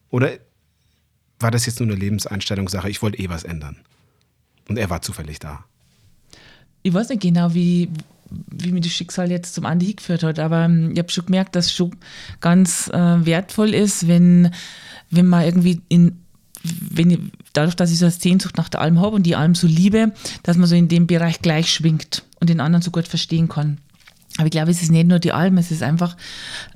[0.10, 0.32] Oder
[1.40, 2.90] war das jetzt nur eine Lebenseinstellungssache?
[2.90, 3.78] Ich wollte eh was ändern.
[4.68, 5.66] Und er war zufällig da.
[6.84, 7.90] Ich weiß nicht genau, wie,
[8.30, 11.56] wie mir das Schicksal jetzt zum Andi geführt hat, aber ähm, ich habe schon gemerkt,
[11.56, 11.96] dass es schon
[12.40, 14.52] ganz äh, wertvoll ist, wenn,
[15.10, 16.18] wenn man irgendwie in
[16.64, 19.68] wenn dadurch, dass ich so eine Sehnsucht nach der Alm habe und die Alm so
[19.68, 20.12] liebe,
[20.44, 23.78] dass man so in dem Bereich gleich schwingt und den anderen so gut verstehen kann.
[24.38, 26.16] Aber ich glaube, es ist nicht nur die Alm, es ist einfach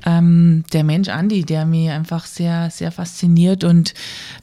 [0.05, 3.93] ähm, der Mensch Andi, der mich einfach sehr, sehr fasziniert und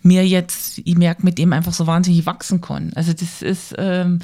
[0.02, 2.92] mir jetzt, ich merke, mit dem einfach so wahnsinnig wachsen kann.
[2.94, 4.20] Also das ist, ähm,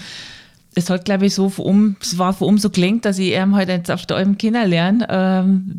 [0.74, 3.54] es hat, glaube ich, so um, es war für um so klingt, dass ich ihn
[3.54, 5.06] halt jetzt auf der Alm kennenlerne.
[5.10, 5.78] Ähm,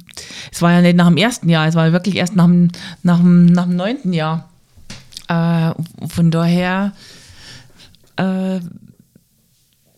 [0.51, 2.69] es war ja nicht nach dem ersten Jahr, es war wirklich erst nach dem,
[3.01, 4.48] nach dem, nach dem neunten Jahr.
[5.29, 5.73] Äh,
[6.07, 6.93] von daher
[8.17, 8.59] äh,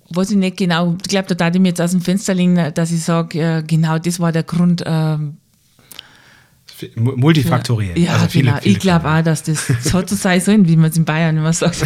[0.10, 0.98] weiß ich nicht genau.
[1.02, 3.64] Ich glaube, da darf ich mir jetzt aus dem Fenster legen, dass ich sage, äh,
[3.64, 4.82] genau das war der Grund.
[4.86, 5.18] Äh,
[6.96, 7.98] Multifaktoriell.
[7.98, 8.58] Ja, also viele, genau.
[8.62, 11.38] Viele ich glaube auch, dass das so zu sein soll, wie man es in Bayern
[11.38, 11.86] immer sagt.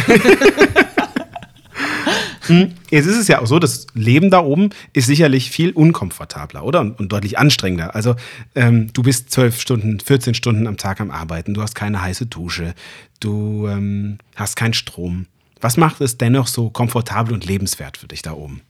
[2.46, 6.64] Hm, jetzt ist es ja auch so, das Leben da oben ist sicherlich viel unkomfortabler,
[6.64, 6.80] oder?
[6.80, 7.94] Und, und deutlich anstrengender.
[7.94, 8.14] Also
[8.54, 12.26] ähm, du bist zwölf Stunden, 14 Stunden am Tag am Arbeiten, du hast keine heiße
[12.26, 12.74] Dusche,
[13.20, 15.26] du ähm, hast keinen Strom.
[15.60, 18.60] Was macht es dennoch so komfortabel und lebenswert für dich da oben?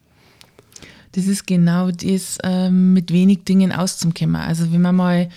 [1.13, 4.37] Das ist genau das, ähm, mit wenig Dingen auszukommen.
[4.37, 5.29] Also wenn man mal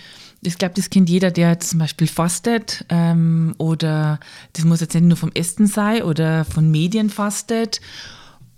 [0.42, 4.18] ich glaube, das kennt jeder, der zum Beispiel fastet ähm, oder
[4.54, 7.80] das muss jetzt nicht nur vom Essen sein oder von Medien fastet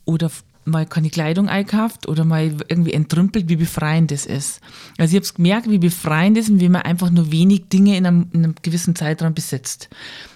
[0.04, 0.30] oder
[0.64, 4.60] mal keine Kleidung einkauft oder mal irgendwie entrümpelt, wie befreiend das ist.
[4.98, 8.06] Also ich habe gemerkt, wie befreiend es ist, wie man einfach nur wenig Dinge in
[8.06, 9.88] einem, in einem, gewissen Zeitraum besitzt.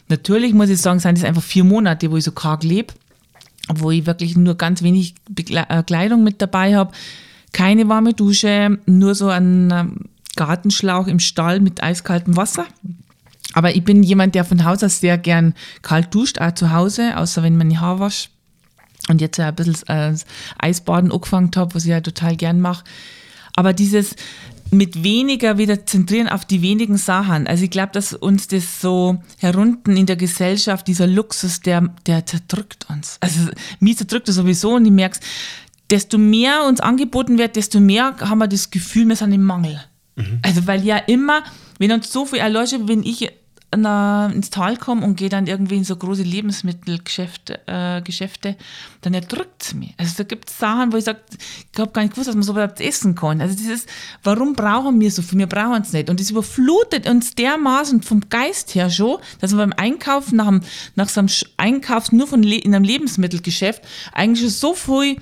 [0.09, 2.95] Natürlich muss ich sagen, sind das einfach vier Monate, wo ich so karg lebe,
[3.75, 5.15] wo ich wirklich nur ganz wenig
[5.51, 6.93] äh, Kleidung mit dabei habe,
[7.53, 9.97] keine warme Dusche, nur so ein ähm,
[10.37, 12.67] Gartenschlauch im Stall mit eiskaltem Wasser.
[13.53, 17.17] Aber ich bin jemand, der von Haus aus sehr gern kalt duscht, auch zu Hause,
[17.17, 18.31] außer wenn man die Haare wascht
[19.09, 20.15] und jetzt ja ein bisschen äh,
[20.59, 22.85] Eisbaden angefangen habe, was ich ja total gern mache.
[23.55, 24.17] Aber dieses
[24.71, 27.47] mit weniger wieder zentrieren auf die wenigen Sachen.
[27.47, 32.27] Also ich glaube, dass uns das so herunten in der Gesellschaft, dieser Luxus, der, der
[32.27, 33.19] zerdrückt uns.
[33.21, 35.21] Also mich zerdrückt er sowieso und ich merke
[35.91, 39.81] desto mehr uns angeboten wird, desto mehr haben wir das Gefühl, wir sind im Mangel.
[40.17, 40.41] Mhm.
[40.43, 41.45] Also weil ja immer,
[41.79, 43.31] wenn uns so viel erleuchtet, wenn ich
[43.77, 48.57] na, ins Tal komme und gehe dann irgendwie in so große Lebensmittelgeschäfte, äh, Geschäfte,
[49.03, 49.95] dann erdrückt es mich.
[49.97, 51.21] Also da gibt es Sachen, wo ich sage,
[51.73, 53.41] ich habe gar nicht gewusst, dass man so überhaupt essen kann.
[53.41, 53.87] Also dieses,
[54.23, 55.39] warum brauchen wir so viel?
[55.39, 56.11] Wir brauchen es nicht.
[56.11, 60.63] Und das überflutet uns dermaßen vom Geist her schon, dass wir beim Einkaufen, nach, einem,
[60.95, 65.17] nach so einem Einkauf nur von in einem Lebensmittelgeschäft eigentlich schon so viel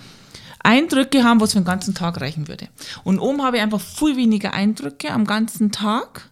[0.64, 2.68] Eindrücke haben, was für den ganzen Tag reichen würde.
[3.04, 6.30] Und oben habe ich einfach viel weniger Eindrücke am ganzen Tag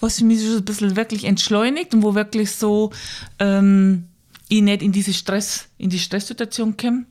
[0.00, 2.90] was mich so ein bisschen wirklich entschleunigt und wo wirklich so
[3.38, 4.04] ähm,
[4.48, 7.04] ich nicht in diese Stress, in die Stresssituation komme.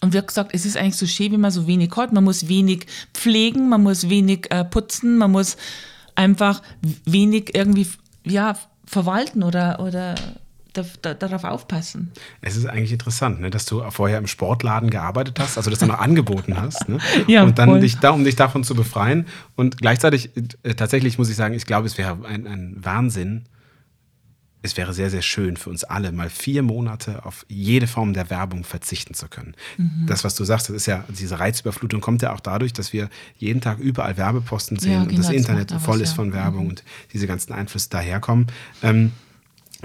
[0.00, 2.12] Und wie gesagt, es ist eigentlich so schön, wie man so wenig hat.
[2.12, 5.56] Man muss wenig pflegen, man muss wenig äh, putzen, man muss
[6.14, 6.62] einfach
[7.04, 7.86] wenig irgendwie
[8.24, 10.14] ja, verwalten oder, oder
[10.74, 12.12] darauf aufpassen.
[12.40, 15.88] Es ist eigentlich interessant, ne, dass du vorher im Sportladen gearbeitet hast, also das dann
[15.88, 16.88] noch angeboten hast.
[16.88, 16.98] Ne?
[17.26, 17.80] Ja, und dann voll.
[17.80, 19.26] dich da, um dich davon zu befreien.
[19.56, 20.30] Und gleichzeitig,
[20.62, 23.44] äh, tatsächlich muss ich sagen, ich glaube, es wäre ein, ein Wahnsinn.
[24.62, 28.30] Es wäre sehr, sehr schön für uns alle, mal vier Monate auf jede Form der
[28.30, 29.54] Werbung verzichten zu können.
[29.76, 30.06] Mhm.
[30.06, 33.10] Das, was du sagst, das ist ja, diese Reizüberflutung kommt ja auch dadurch, dass wir
[33.36, 36.16] jeden Tag überall Werbeposten sehen Ja, und genau, das das Internet voll ist ja.
[36.16, 38.46] von Werbung und diese ganzen Einflüsse daherkommen.
[38.82, 39.12] Ähm,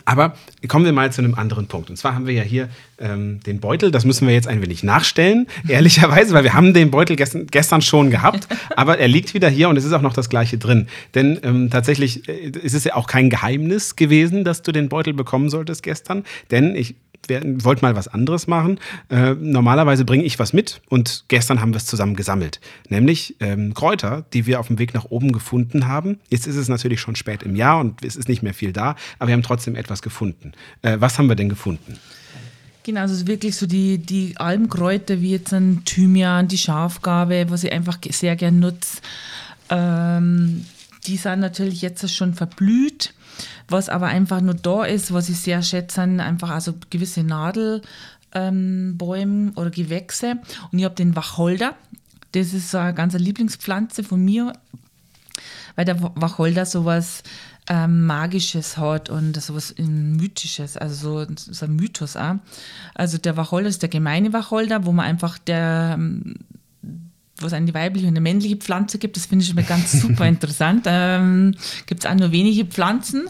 [0.06, 0.36] aber
[0.68, 1.90] kommen wir mal zu einem anderen Punkt.
[1.90, 4.84] Und zwar haben wir ja hier ähm, den Beutel, das müssen wir jetzt ein wenig
[4.84, 9.50] nachstellen, ehrlicherweise, weil wir haben den Beutel gestern, gestern schon gehabt, aber er liegt wieder
[9.50, 10.88] hier und es ist auch noch das gleiche drin.
[11.16, 15.14] Denn ähm, tatsächlich äh, ist es ja auch kein Geheimnis gewesen, dass du den Beutel
[15.14, 16.96] bekommen solltest gestern, denn ich
[17.28, 18.80] wollte mal was anderes machen.
[19.10, 22.60] Äh, normalerweise bringe ich was mit und gestern haben wir es zusammen gesammelt.
[22.90, 26.20] Nämlich ähm, Kräuter, die wir auf dem Weg nach oben gefunden haben.
[26.30, 28.96] Jetzt ist es natürlich schon spät im Jahr und es ist nicht mehr viel da,
[29.20, 30.54] aber wir haben trotzdem etwas gefunden.
[30.82, 32.00] Äh, was haben wir denn gefunden?
[32.84, 37.72] Genau, also wirklich so die, die Albenkräuter wie jetzt ein Thymian, die Schafgarbe, was ich
[37.72, 38.98] einfach sehr gern nutze.
[39.70, 40.66] Ähm,
[41.08, 43.14] die sind natürlich jetzt schon verblüht.
[43.68, 47.84] Was aber einfach nur da ist, was ich sehr schätze, sind einfach also gewisse Nadelbäume
[48.34, 50.40] ähm, oder Gewächse.
[50.72, 51.76] Und ich habe den Wacholder.
[52.34, 54.54] Das ist eine ganz Lieblingspflanze von mir,
[55.76, 57.24] weil der Wacholder sowas
[57.70, 62.36] ähm, Magisches hat und sowas ähm, Mythisches, also so, so ein Mythos auch.
[62.96, 66.36] Also der Wacholder ist der gemeine Wacholder, wo man einfach der ähm,
[67.42, 70.26] wo es eine weibliche und eine männliche Pflanze gibt, das finde ich immer ganz super
[70.28, 70.86] interessant.
[70.88, 73.30] Ähm, gibt es auch nur wenige Pflanzen.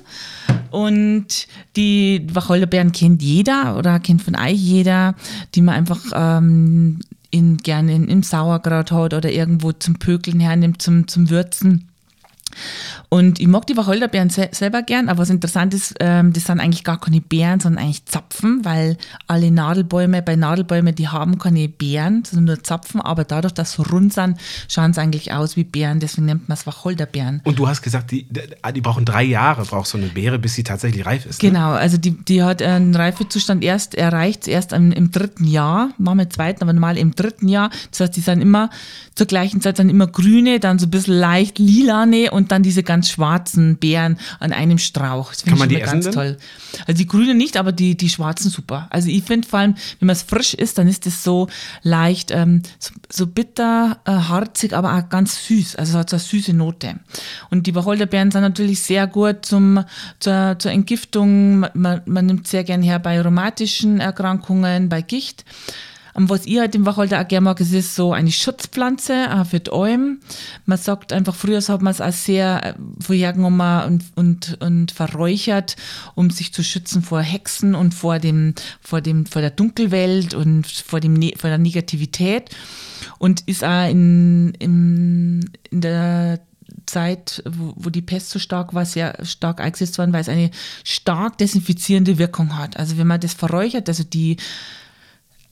[0.72, 5.16] Und die Wacholderbeeren kennt jeder oder kennt von euch jeder,
[5.56, 7.00] die man einfach ähm,
[7.32, 11.90] in, gerne in, im Sauerkraut hat oder irgendwo zum Pökeln hernimmt, zum, zum Würzen.
[13.10, 16.60] Und ich mag die Wacholderbeeren se selber gern, aber was interessant ist, ähm, das sind
[16.60, 21.68] eigentlich gar keine Beeren, sondern eigentlich Zapfen, weil alle Nadelbäume, bei Nadelbäumen, die haben keine
[21.68, 25.64] Beeren, sondern nur Zapfen, aber dadurch, dass sie rund sind, schauen sie eigentlich aus wie
[25.64, 27.42] Beeren, deswegen nennt man es Wacholderbeeren.
[27.46, 30.64] Und du hast gesagt, die, die brauchen drei Jahre, braucht so eine Beere, bis sie
[30.64, 31.42] tatsächlich reif ist.
[31.42, 31.50] Ne?
[31.50, 36.18] Genau, also die, die hat einen Reifezustand erst erreicht, erst im, im dritten Jahr, machen
[36.18, 37.70] wir im zweiten, aber normal im dritten Jahr.
[37.90, 38.70] Das heißt, die sind immer
[39.16, 42.84] zur gleichen Zeit dann immer grüne, dann so ein bisschen leicht lilane und dann diese
[42.84, 45.30] ganz schwarzen Beeren an einem Strauch.
[45.30, 46.38] Das finde ich immer ganz essen toll.
[46.88, 48.88] Also die grünen nicht, aber die, die schwarzen super.
[48.90, 51.48] Also ich finde vor allem, wenn man es frisch isst, dann ist es so
[51.84, 55.76] leicht, ähm, so, so bitter, äh, harzig, aber auch ganz süß.
[55.76, 57.00] Also es hat so eine süße Note.
[57.50, 59.84] Und die Wacholderbeeren sind natürlich sehr gut zum,
[60.20, 61.66] zur, zur Entgiftung.
[61.74, 65.46] Man, man nimmt sehr gern her bei rheumatischen Erkrankungen, bei Gicht.
[66.28, 69.72] Was ich halt im Wacholder auch gerne mag, es ist so eine Schutzpflanze für die
[69.72, 70.20] Alm.
[70.66, 75.78] Man sagt einfach, früher hat man es auch sehr äh, vorhergenommen und, und, und verräuchert,
[76.16, 80.68] um sich zu schützen vor Hexen und vor, dem, vor, dem, vor der Dunkelwelt und
[80.68, 82.50] vor, dem, Ne- vor der Negativität.
[83.18, 86.42] Und ist auch in, in, in der
[86.86, 90.52] Zeit, wo, wo die Pest so stark war, sehr stark eingesetzt worden, weil es eine
[90.84, 92.78] stark desinfizierende Wirkung hat.
[92.78, 94.38] Also wenn man das verräuchert, also die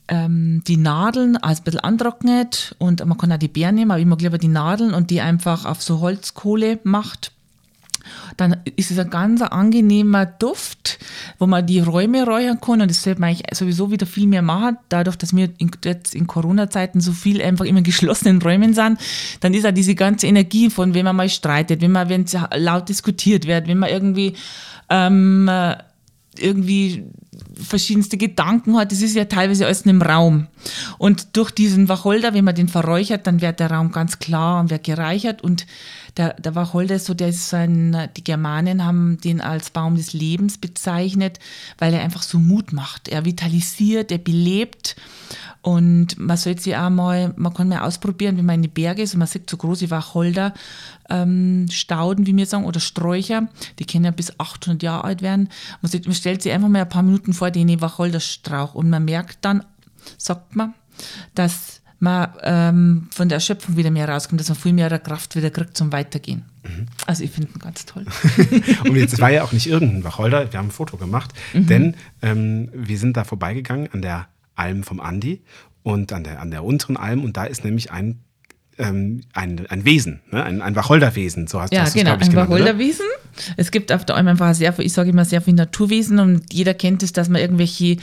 [0.07, 3.99] ähm, die Nadeln als ein bisschen antrocknet und man kann auch die Beeren nehmen, aber
[3.99, 7.31] ich mag lieber die Nadeln und die einfach auf so Holzkohle macht.
[8.37, 10.99] Dann ist es ein ganz angenehmer Duft,
[11.39, 14.41] wo man die Räume räuchern kann und das sollte man eigentlich sowieso wieder viel mehr
[14.41, 18.73] machen, dadurch, dass wir in, jetzt in Corona-Zeiten so viel einfach immer in geschlossenen Räumen
[18.73, 18.99] sind,
[19.41, 22.87] dann ist auch diese ganze Energie von, wenn man mal streitet, wenn man, wenn laut
[22.87, 24.35] diskutiert wird, wenn man irgendwie
[24.89, 25.49] ähm,
[26.39, 27.03] irgendwie
[27.55, 28.91] verschiedenste Gedanken hat.
[28.91, 30.47] Das ist ja teilweise alles in einem Raum.
[30.97, 34.69] Und durch diesen Wacholder, wenn man den verräuchert, dann wird der Raum ganz klar und
[34.69, 35.41] wird gereichert.
[35.41, 35.65] Und
[36.17, 40.13] der, der Wacholder ist so, der ist ein, die Germanen haben den als Baum des
[40.13, 41.39] Lebens bezeichnet,
[41.77, 43.07] weil er einfach so Mut macht.
[43.07, 44.95] Er vitalisiert, er belebt.
[45.61, 49.01] Und man sollte sich auch mal, man kann mal ausprobieren, wenn man in die Berge
[49.01, 50.53] ist und man sieht so große Wacholder,
[51.09, 53.47] ähm, Stauden, wie wir sagen, oder Sträucher,
[53.79, 55.49] die können ja bis 800 Jahre alt werden.
[55.81, 59.05] Man, sieht, man stellt sich einfach mal ein paar Minuten vor den Wacholderstrauch und man
[59.05, 59.63] merkt dann,
[60.17, 60.73] sagt man,
[61.35, 65.49] dass man ähm, von der Erschöpfung wieder mehr rauskommt, dass man viel mehr Kraft wieder
[65.49, 66.45] kriegt zum Weitergehen.
[67.05, 68.05] Also ich finde ihn ganz toll.
[68.83, 72.69] Und jetzt war ja auch nicht irgendein Wacholder, wir haben ein Foto gemacht, denn ähm,
[72.73, 75.41] wir sind da vorbeigegangen an der Alm vom Andi
[75.83, 77.23] und an der, an der unteren Alm.
[77.23, 78.19] Und da ist nämlich ein,
[78.77, 80.43] ähm, ein, ein Wesen, ne?
[80.43, 82.49] ein, ein Wacholderwesen, so hast, Ja, du es, genau, glaube ich, ein genannt?
[82.49, 83.05] Wacholderwesen.
[83.55, 86.53] Es gibt auf der Alm einfach sehr viel, ich sage immer sehr viel Naturwesen und
[86.53, 87.97] jeder kennt es, dass man irgendwelche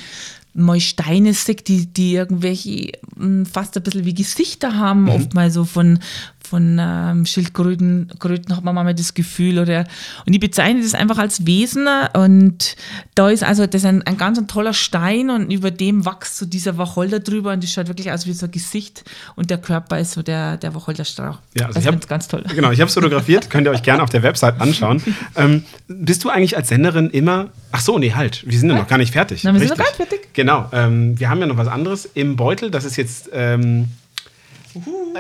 [0.57, 5.09] mal Steine sieht, die, die irgendwelche mh, fast ein bisschen wie Gesichter haben, Mhm.
[5.09, 5.99] oft mal so von,
[6.47, 9.85] von ähm, Schildkröten Kröten hat man manchmal das Gefühl oder
[10.27, 12.77] und ich bezeichne das einfach als Wesen und
[13.15, 16.39] da ist also das ist ein, ein ganz ein toller Stein und über dem wächst
[16.39, 19.05] so dieser Wacholder drüber und das schaut wirklich aus wie so ein Gesicht
[19.37, 21.39] und der Körper ist so der, der Wacholderstrauch.
[21.59, 22.45] Ja, also das ich hab, ganz toll.
[22.55, 25.03] Genau, ich habe es fotografiert, könnt ihr euch gerne auf der Website anschauen.
[25.37, 28.87] Ähm, bist du eigentlich als Senderin immer, ach so, nee, halt, wir sind ja noch
[28.87, 29.43] gar nicht fertig.
[29.43, 30.29] Na, wir sind noch gar nicht fertig.
[30.33, 33.31] Genau, ähm, wir haben ja noch was anderes im Beutel, das ist jetzt...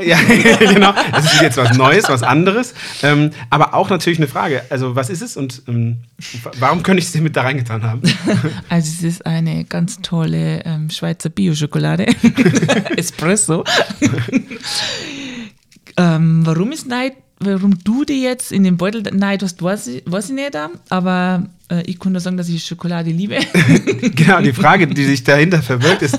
[0.02, 0.18] Ja,
[0.58, 0.92] genau.
[1.12, 2.74] Das ist jetzt was Neues, was anderes.
[3.02, 4.62] Ähm, aber auch natürlich eine Frage.
[4.70, 5.98] Also, was ist es und ähm,
[6.58, 8.02] warum könnte ich es dir mit da reingetan haben?
[8.68, 12.06] Also, es ist eine ganz tolle ähm, Schweizer Bio-Schokolade.
[12.96, 13.64] Espresso.
[15.96, 17.14] Ähm, warum ist Neid?
[17.40, 20.56] Warum du die jetzt in den Beutel Neid hast, weiß ich, weiß ich nicht.
[20.88, 23.38] Aber äh, ich kann nur sagen, dass ich Schokolade liebe.
[24.14, 26.18] genau, die Frage, die sich dahinter verbirgt, ist,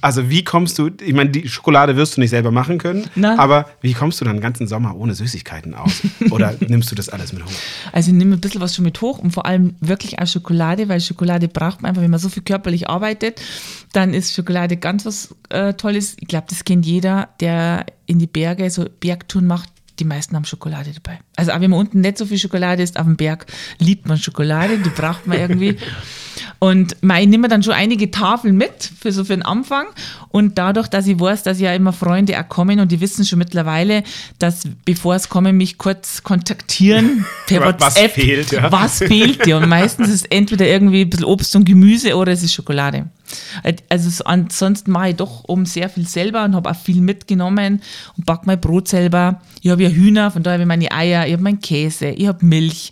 [0.00, 3.38] also wie kommst du, ich meine, die Schokolade wirst du nicht selber machen können, Na.
[3.38, 6.02] aber wie kommst du dann den ganzen Sommer ohne Süßigkeiten aus?
[6.30, 7.50] Oder nimmst du das alles mit hoch?
[7.92, 10.88] Also ich nehme ein bisschen was schon mit hoch und vor allem wirklich auch Schokolade,
[10.88, 13.40] weil Schokolade braucht man einfach, wenn man so viel körperlich arbeitet,
[13.92, 16.16] dann ist Schokolade ganz was äh, Tolles.
[16.20, 19.68] Ich glaube, das kennt jeder, der in die Berge so Bergtouren macht.
[19.98, 21.20] Die meisten haben Schokolade dabei.
[21.36, 23.46] Also auch wenn man unten nicht so viel Schokolade isst, auf dem Berg
[23.78, 25.76] liebt man Schokolade, die braucht man irgendwie.
[26.58, 29.86] Und ich nehme dann schon einige Tafeln mit für so für den Anfang.
[30.30, 33.38] Und dadurch, dass ich weiß, dass ja immer Freunde auch kommen und die wissen schon
[33.38, 34.02] mittlerweile,
[34.38, 38.10] dass bevor es kommen, mich kurz kontaktieren per Was WhatsApp.
[38.12, 38.72] fehlt, ja.
[38.72, 39.58] Was fehlt dir?
[39.58, 43.10] Und meistens ist es entweder irgendwie ein bisschen Obst und Gemüse oder es ist Schokolade.
[43.88, 47.82] Also so- ansonsten mache ich doch oben sehr viel selber und habe auch viel mitgenommen
[48.16, 49.40] und backe mein Brot selber.
[49.62, 52.26] Ich habe ja Hühner, von daher habe ich meine Eier, ich habe meinen Käse, ich
[52.26, 52.90] habe Milch.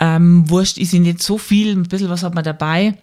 [0.00, 2.94] Ähm, Wurst ist nicht so viel, ein bisschen was hat man dabei.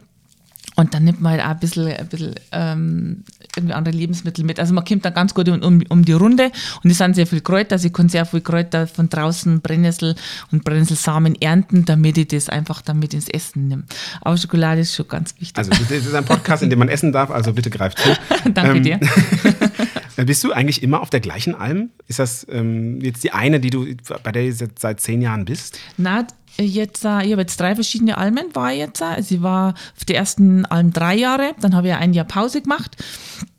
[0.76, 3.24] Und dann nimmt man halt auch ein bisschen, ein bisschen ähm,
[3.56, 4.60] irgendwie andere Lebensmittel mit.
[4.60, 6.52] Also man kommt dann ganz gut um, um, die Runde
[6.84, 7.74] und es sind sehr viel Kräuter.
[7.74, 10.16] Also ich kann sehr viel Kräuter von draußen, Brennnessel
[10.52, 13.84] und Brennnesselsamen ernten, damit ich das einfach dann mit ins Essen nehme.
[14.22, 15.58] Aber Schokolade ist schon ganz wichtig.
[15.58, 18.10] Also, das ist ein Podcast, in dem man essen darf, also bitte greift zu.
[18.54, 19.00] Danke ähm, dir.
[20.26, 21.90] Bist du eigentlich immer auf der gleichen Alm?
[22.08, 23.86] Ist das ähm, jetzt die eine, die du
[24.24, 25.80] bei der du jetzt seit zehn Jahren bist?
[25.98, 26.28] Na,
[26.58, 29.02] jetzt, äh, ich habe jetzt drei verschiedene Almen, war ich jetzt.
[29.02, 32.62] äh, ich war auf der ersten Alm drei Jahre, dann habe ich ein Jahr Pause
[32.62, 32.98] gemacht,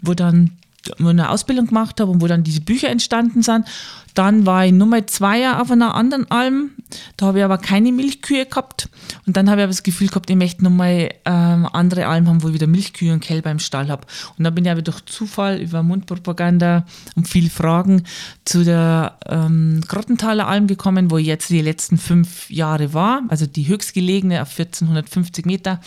[0.03, 0.53] wo dann
[0.99, 3.66] wo eine Ausbildung gemacht habe und wo dann diese Bücher entstanden sind.
[4.14, 6.72] Dann war ich Nummer zwei Jahre auf einer anderen Alm,
[7.16, 8.88] da habe ich aber keine Milchkühe gehabt.
[9.26, 12.43] Und dann habe ich aber das Gefühl gehabt, ich möchte nochmal ähm, andere Alm haben,
[12.43, 14.07] wo ich wieder Milchkühe und Kälber im Stall habe.
[14.38, 16.86] Und dann bin ich aber durch Zufall über Mundpropaganda
[17.16, 18.05] und viel Fragen
[18.45, 23.47] zu der ähm, Grottenthaler Alm gekommen, wo ich jetzt die letzten fünf Jahre war, also
[23.47, 25.80] die höchstgelegene auf 1450 Meter.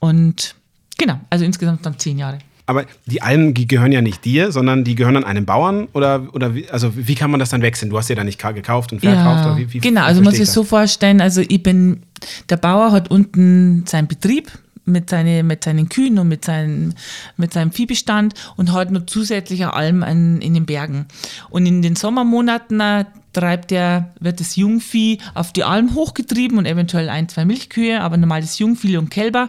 [0.00, 0.54] Und
[0.96, 2.38] genau, also insgesamt dann zehn Jahre.
[2.68, 6.54] Aber die Almen, gehören ja nicht dir, sondern die gehören an einem Bauern oder, oder
[6.54, 7.88] wie, also wie kann man das dann wechseln?
[7.88, 9.44] Du hast ja da nicht ka- gekauft und verkauft.
[9.44, 12.02] Ja, oder wie, wie, genau, also muss verstehe ich so vorstellen, also ich bin,
[12.50, 14.52] der Bauer hat unten seinen Betrieb
[14.84, 16.94] mit, seine, mit seinen Kühen und mit, seinen,
[17.38, 21.06] mit seinem Viehbestand und hat noch zusätzliche Alm an, in den Bergen.
[21.48, 26.66] Und in den Sommermonaten äh, treibt er, wird das Jungvieh auf die Alm hochgetrieben und
[26.66, 29.48] eventuell ein, zwei Milchkühe, aber normal das Jungvieh und Kälber.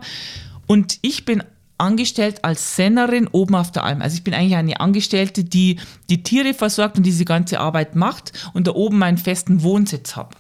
[0.68, 1.44] Und ich bin
[1.80, 4.02] angestellt als Sennerin oben auf der Alm.
[4.02, 8.34] Also ich bin eigentlich eine Angestellte, die die Tiere versorgt und diese ganze Arbeit macht
[8.54, 10.36] und da oben meinen festen Wohnsitz habe.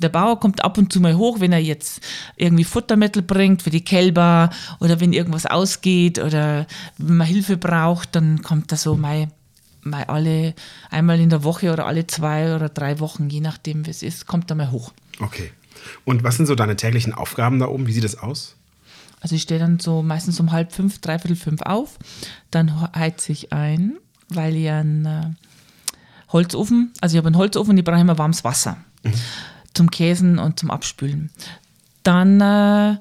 [0.00, 2.00] Der Bauer kommt ab und zu mal hoch, wenn er jetzt
[2.36, 4.50] irgendwie Futtermittel bringt für die Kälber
[4.80, 6.66] oder wenn irgendwas ausgeht oder
[6.98, 9.28] wenn man Hilfe braucht, dann kommt er so mal,
[9.82, 10.54] mal alle
[10.90, 14.26] einmal in der Woche oder alle zwei oder drei Wochen, je nachdem wie es ist,
[14.26, 14.92] kommt er mal hoch.
[15.20, 15.52] Okay.
[16.04, 17.86] Und was sind so deine täglichen Aufgaben da oben?
[17.86, 18.56] Wie sieht das aus?
[19.24, 21.98] Also ich stehe dann so meistens um halb fünf, dreiviertel fünf auf.
[22.50, 23.94] Dann heize ich ein,
[24.28, 25.30] weil ich einen äh,
[26.30, 28.76] Holzofen, also ich habe einen Holzofen und ich brauche immer warmes Wasser
[29.72, 31.30] zum Käsen und zum Abspülen.
[32.02, 32.98] Dann äh,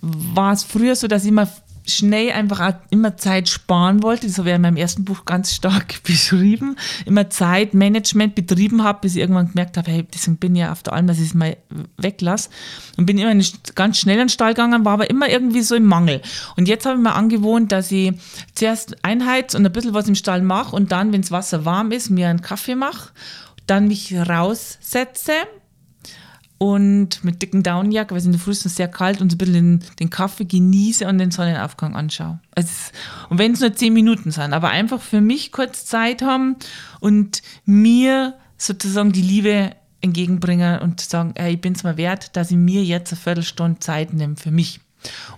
[0.00, 1.50] war es früher so, dass ich immer
[1.88, 4.26] schnell einfach immer Zeit sparen wollte.
[4.26, 6.76] Das habe ich in meinem ersten Buch ganz stark beschrieben.
[7.06, 10.82] Immer Zeitmanagement betrieben habe, bis ich irgendwann gemerkt habe, hey, deswegen bin ich ja auf
[10.82, 11.56] der Alm, dass ich es mal
[11.96, 12.50] weglasse.
[12.96, 13.34] Und bin immer
[13.74, 16.20] ganz schnell in den Stall gegangen, war aber immer irgendwie so im Mangel.
[16.56, 18.12] Und jetzt habe ich mir angewohnt, dass ich
[18.54, 21.92] zuerst einheiz und ein bisschen was im Stall mache und dann, wenn das Wasser warm
[21.92, 23.10] ist, mir einen Kaffee mache,
[23.66, 25.32] dann mich raussetze
[26.58, 29.38] und mit dicken Downjacke, weil es in der Früh ist sehr kalt und so ein
[29.38, 32.40] bisschen den, Kaffee genieße und den Sonnenaufgang anschaue.
[32.54, 32.70] Also
[33.30, 36.56] und wenn es nur zehn Minuten sind, aber einfach für mich kurz Zeit haben
[37.00, 42.50] und mir sozusagen die Liebe entgegenbringen und sagen, hey, ich bin es mal wert, dass
[42.50, 44.80] ich mir jetzt eine Viertelstunde Zeit nehme für mich.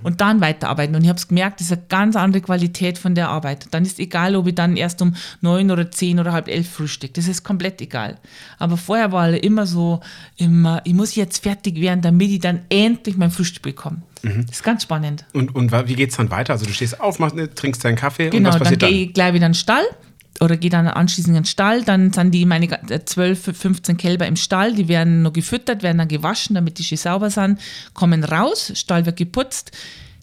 [0.03, 0.95] Und dann weiterarbeiten.
[0.95, 3.67] Und ich habe es gemerkt, das ist eine ganz andere Qualität von der Arbeit.
[3.73, 7.15] Dann ist egal, ob ich dann erst um neun oder zehn oder halb elf frühstück.
[7.15, 8.19] Das ist komplett egal.
[8.59, 10.01] Aber vorher war immer so,
[10.37, 14.03] immer, ich muss jetzt fertig werden, damit ich dann endlich mein Frühstück bekomme.
[14.23, 14.47] Mhm.
[14.47, 15.25] Das ist ganz spannend.
[15.33, 16.55] Und, und wie geht es dann weiter?
[16.55, 18.89] Also du stehst auf, machst, trinkst deinen Kaffee genau, und was passiert dann?
[18.89, 19.85] Genau, dann gehe ich gleich wieder in den Stall
[20.41, 22.69] oder gehe dann anschließend in den Stall, dann sind die meine
[23.05, 26.85] 12, äh, 15 Kälber im Stall, die werden noch gefüttert, werden dann gewaschen, damit die
[26.85, 27.61] schön sauber sind,
[27.95, 29.73] kommen raus, Stall wird geputzt.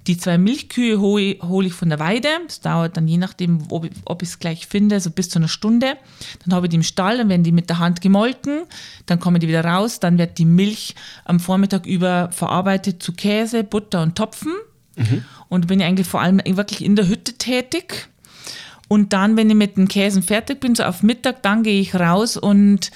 [0.08, 2.30] Die zwei Milchkühe hole hol ich von der Weide.
[2.48, 5.50] Das dauert dann je nachdem, ob, ob ich es gleich finde, so bis zu einer
[5.50, 5.98] Stunde.
[6.46, 8.64] Dann habe ich die im Stall, dann werden die mit der Hand gemolken,
[9.06, 10.96] dann kommen die wieder raus, dann wird die Milch
[11.26, 14.54] am Vormittag über verarbeitet zu Käse, Butter und Topfen.
[14.96, 15.26] Mhm.
[15.50, 18.08] Und bin ich eigentlich vor allem wirklich in der Hütte tätig.
[18.88, 21.96] Und dann, wenn ich mit den Käsen fertig bin, so auf Mittag, dann gehe ich
[21.96, 22.92] raus und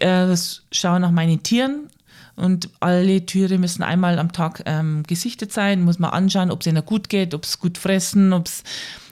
[0.00, 0.34] äh,
[0.70, 1.88] schaue nach meinen Tieren.
[2.36, 6.66] Und alle Tiere müssen einmal am Tag ähm, gesichtet sein, muss man anschauen, ob es
[6.66, 8.62] ihnen gut geht, ob es gut fressen, ob's,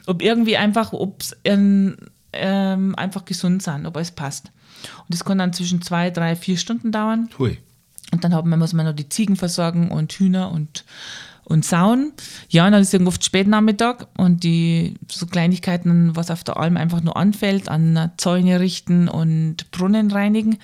[0.07, 1.95] ob irgendwie einfach, ob es ähm,
[2.31, 4.51] einfach gesund sind, ob alles passt.
[4.97, 7.29] Und das kann dann zwischen zwei, drei, vier Stunden dauern.
[7.37, 7.59] Hui.
[8.11, 10.83] Und dann haben, muss man noch die Ziegen versorgen und Hühner und
[11.49, 12.13] und Sauen.
[12.47, 17.01] Ja, dann ist irgendwo oft Spätnachmittag und die so Kleinigkeiten, was auf der Alm einfach
[17.01, 20.59] nur anfällt, an Zäune richten und Brunnen reinigen.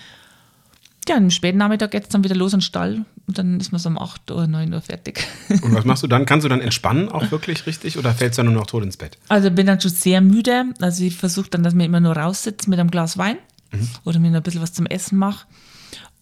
[1.08, 3.80] Ja, am Spätnachmittag geht es dann wieder los in den Stall und dann ist man
[3.80, 5.28] so um 8 Uhr, 9 Uhr fertig.
[5.50, 6.26] Und was machst du dann?
[6.26, 8.98] Kannst du dann entspannen auch wirklich richtig oder fällst du dann nur noch tot ins
[8.98, 9.18] Bett?
[9.28, 10.66] Also bin dann schon sehr müde.
[10.82, 13.38] Also ich versuche dann, dass ich immer nur raussitze mit einem Glas Wein
[13.72, 13.90] mhm.
[14.04, 15.46] oder mir noch ein bisschen was zum Essen mache.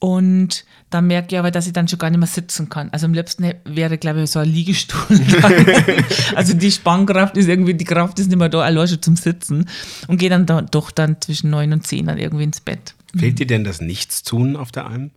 [0.03, 2.89] Und dann merke ich aber, dass ich dann schon gar nicht mehr sitzen kann.
[2.89, 5.17] Also am liebsten wäre, glaube ich, so ein Liegestuhl.
[6.35, 9.69] also die Spannkraft ist irgendwie, die Kraft ist nicht mehr da, allein schon zum Sitzen.
[10.09, 12.95] Und gehe dann da, doch dann zwischen neun und zehn dann irgendwie ins Bett.
[13.15, 15.11] Fehlt dir denn das Nichtstun auf der Alm?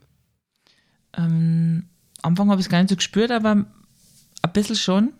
[1.17, 1.83] Ähm,
[2.21, 5.11] am Anfang habe ich es gar nicht so gespürt, aber ein bisschen schon.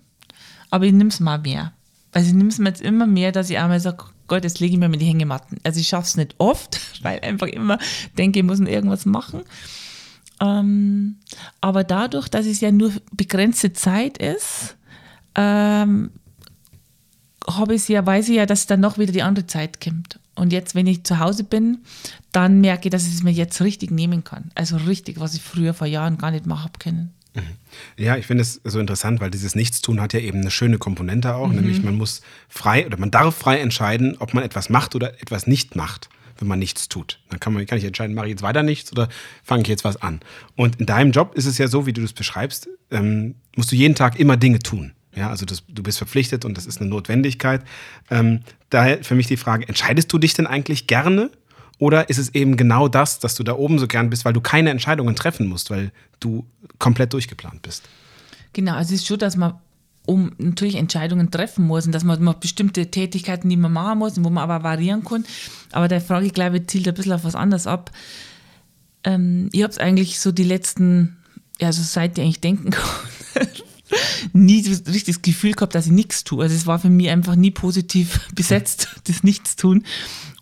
[0.70, 1.74] Aber ich nehme es mal mehr.
[2.14, 4.74] Also ich nehme es mir jetzt immer mehr, dass ich einmal sage, Gott, jetzt lege
[4.74, 5.58] ich mir mit die Hängematten.
[5.64, 7.80] Also ich schaffe es nicht oft, weil einfach immer
[8.18, 9.42] denke, ich muss noch irgendwas machen.
[10.40, 11.18] Ähm,
[11.62, 14.76] aber dadurch, dass es ja nur begrenzte Zeit ist,
[15.36, 16.12] ähm,
[17.50, 20.20] habe ich ja, weiß ich ja, dass dann noch wieder die andere Zeit kommt.
[20.36, 21.80] Und jetzt, wenn ich zu Hause bin,
[22.32, 24.52] dann merke ich, dass ich es mir jetzt richtig nehmen kann.
[24.54, 27.14] Also richtig, was ich früher vor Jahren gar nicht machen habe können.
[27.42, 28.04] Mhm.
[28.04, 31.36] Ja, ich finde es so interessant, weil dieses Nichtstun hat ja eben eine schöne Komponente
[31.36, 31.56] auch, mhm.
[31.56, 35.48] nämlich man muss frei oder man darf frei entscheiden, ob man etwas macht oder etwas
[35.48, 36.10] nicht macht,
[36.40, 37.20] wenn man nichts tut.
[37.30, 39.10] Dann kann man kann ich entscheiden, mache ich jetzt weiter nichts oder
[39.44, 40.20] fange ich jetzt was an.
[40.56, 43.76] Und in deinem Job ist es ja so, wie du das beschreibst, ähm, musst du
[43.76, 44.94] jeden Tag immer Dinge tun.
[45.16, 47.64] Ja, also das, du bist verpflichtet und das ist eine Notwendigkeit.
[48.12, 51.32] Ähm, daher für mich die Frage, entscheidest du dich denn eigentlich gerne
[51.80, 54.42] oder ist es eben genau das, dass du da oben so gern bist, weil du
[54.42, 56.46] keine Entscheidungen treffen musst, weil du
[56.80, 57.84] komplett durchgeplant bist?
[58.54, 59.54] Genau, also es ist schon, dass man
[60.08, 64.24] um natürlich Entscheidungen treffen muss und dass man, man bestimmte Tätigkeiten, die man machen muss,
[64.24, 65.26] wo man aber variieren kann.
[65.72, 67.92] Aber der Frage, ich glaube, zielt ein bisschen auf was anderes ab.
[69.04, 71.18] Ähm, ich habe es eigentlich so die letzten,
[71.60, 72.86] ja, so seit ich eigentlich denken kann,
[74.34, 76.44] nie richtig das Gefühl gehabt, dass ich nichts tue.
[76.44, 79.84] Also es war für mich einfach nie positiv besetzt, das Nichtstun.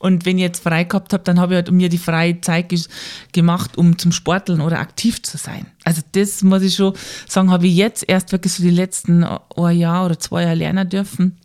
[0.06, 2.72] Und wenn ich jetzt frei gehabt habe, dann habe ich halt mir die freie Zeit
[3.32, 5.66] gemacht, um zum Sporteln oder aktiv zu sein.
[5.84, 6.94] Also das muss ich schon
[7.28, 10.88] sagen, habe ich jetzt erst wirklich so die letzten ein Jahr oder zwei Jahre lernen
[10.88, 11.40] dürfen,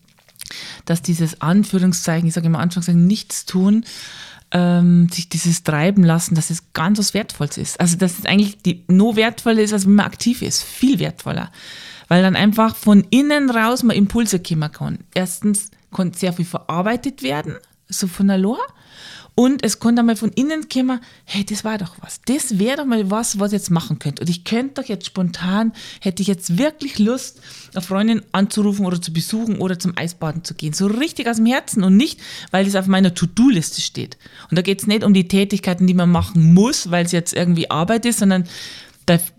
[0.84, 3.86] dass dieses Anführungszeichen, ich sage immer Anführungszeichen, nichts tun,
[4.50, 7.80] ähm, sich dieses treiben lassen, dass es ganz was Wertvolles ist.
[7.80, 10.62] Also dass es eigentlich die, nur wertvoller ist, als wenn man aktiv ist.
[10.62, 11.50] Viel wertvoller.
[12.08, 14.98] Weil dann einfach von innen raus mal Impulse kommen kann.
[15.14, 17.56] Erstens kann sehr viel verarbeitet werden,
[17.90, 18.60] so von Lore.
[19.34, 22.20] Und es konnte mal von innen kommen, hey, das war doch was.
[22.26, 24.20] Das wäre doch mal was, was ich jetzt machen könnte.
[24.22, 27.40] Und ich könnte doch jetzt spontan, hätte ich jetzt wirklich Lust,
[27.72, 30.72] eine Freundin anzurufen oder zu besuchen oder zum Eisbaden zu gehen.
[30.72, 32.20] So richtig aus dem Herzen und nicht,
[32.50, 34.18] weil es auf meiner To-Do-Liste steht.
[34.50, 37.32] Und da geht es nicht um die Tätigkeiten, die man machen muss, weil es jetzt
[37.32, 38.44] irgendwie Arbeit ist, sondern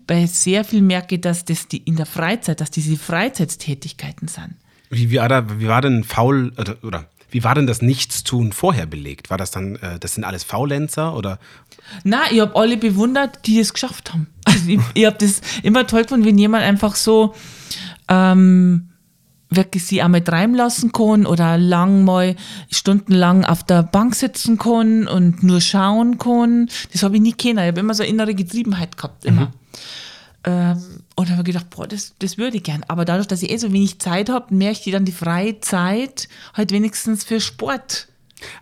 [0.06, 4.54] bei sehr viel merke ich, dass das die in der Freizeit, dass diese Freizeittätigkeiten sind.
[4.90, 8.86] Wie, wie, war, wie war denn faul oder, oder wie war denn das Nichtstun vorher
[8.86, 9.30] belegt?
[9.30, 11.38] War das dann, äh, das sind alles Faulenzer oder?
[12.04, 14.28] Na, ich habe alle bewundert, die es geschafft haben.
[14.44, 17.34] Also ich, ich habe das immer toll gefunden, wenn jemand einfach so
[18.08, 18.90] ähm,
[19.48, 22.36] wirklich sie einmal treiben lassen kann oder lang mal
[22.70, 26.68] stundenlang auf der Bank sitzen kann und nur schauen kann.
[26.92, 27.58] Das habe ich nie kennen.
[27.58, 29.46] Ich habe immer so innere Getriebenheit gehabt, immer.
[29.46, 29.52] Mhm.
[30.44, 32.84] Ähm, und habe gedacht, boah, das, das würde ich gern.
[32.88, 36.28] Aber dadurch, dass ich eh so wenig Zeit habe, merke ich dann die freie Zeit
[36.54, 38.08] halt wenigstens für Sport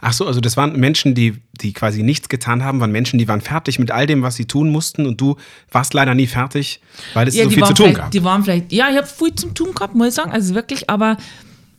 [0.01, 3.29] Ach so, also das waren Menschen, die, die quasi nichts getan haben, waren Menschen, die
[3.29, 5.37] waren fertig mit all dem, was sie tun mussten und du
[5.71, 6.81] warst leider nie fertig,
[7.15, 8.11] weil es Ja, so viel zu tun gab.
[8.11, 10.91] Die waren vielleicht, ja, ich habe viel zum Tun gehabt, muss ich sagen, also wirklich,
[10.91, 11.17] aber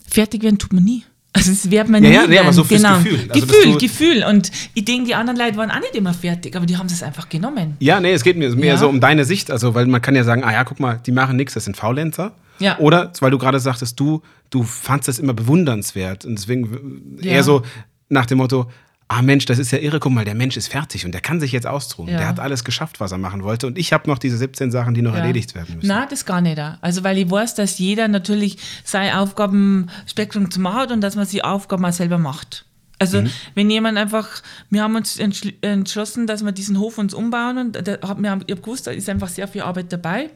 [0.08, 1.04] fertig werden tut man nie.
[1.34, 2.98] Also es wird man Ja, nie ja, nee, aber so fürs genau.
[2.98, 3.20] Gefühl.
[3.32, 4.24] Also, Gefühl, Gefühl.
[4.28, 7.02] Und ich denke, die anderen Leute waren auch nicht immer fertig, aber die haben es
[7.04, 7.78] einfach genommen.
[7.80, 8.78] Ja, nee, es geht mir mehr Ja.
[8.78, 9.50] so um deine Sicht.
[9.50, 11.78] Also, weil man kann ja sagen, ah ja, guck mal, die machen nichts, das sind
[11.78, 12.34] Faulenzer.
[12.60, 12.78] Ja.
[12.80, 16.26] Oder, weil du gerade sagtest, du, du fandst das immer bewundernswert.
[16.26, 17.32] Und deswegen Ja.
[17.32, 17.64] eher so
[18.10, 18.70] nach dem Motto,
[19.14, 21.40] ah Mensch, das ist ja irre, guck mal, der Mensch ist fertig und der kann
[21.40, 22.08] sich jetzt ausruhen.
[22.10, 22.18] Ja.
[22.18, 23.68] Der hat alles geschafft, was er machen wollte.
[23.68, 25.20] Und ich habe noch diese 17 Sachen, die noch Ja.
[25.20, 25.88] erledigt werden müssen.
[25.88, 26.58] Nein, das gar nicht.
[26.82, 31.28] Also, weil ich weiß, dass jeder natürlich sein Aufgabenspektrum zu machen hat und dass man
[31.28, 32.66] die Aufgaben auch selber macht.
[33.00, 33.24] Also,
[33.56, 34.28] wenn jemand einfach,
[34.70, 38.30] wir haben uns entschl- entschlossen, dass wir diesen Hof uns umbauen und da hab, wir
[38.30, 40.30] haben, ich habe gewusst, da ist einfach sehr viel Arbeit dabei.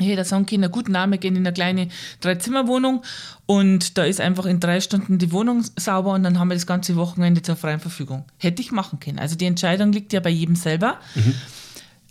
[0.00, 1.88] Jeder sagen können, gut, na, wir gehen in eine kleine
[2.20, 3.02] Dreizimmerwohnung
[3.46, 6.66] und da ist einfach in drei Stunden die Wohnung sauber und dann haben wir das
[6.66, 8.24] ganze Wochenende zur freien Verfügung.
[8.38, 9.18] Hätte ich machen können.
[9.18, 10.98] Also die Entscheidung liegt ja bei jedem selber.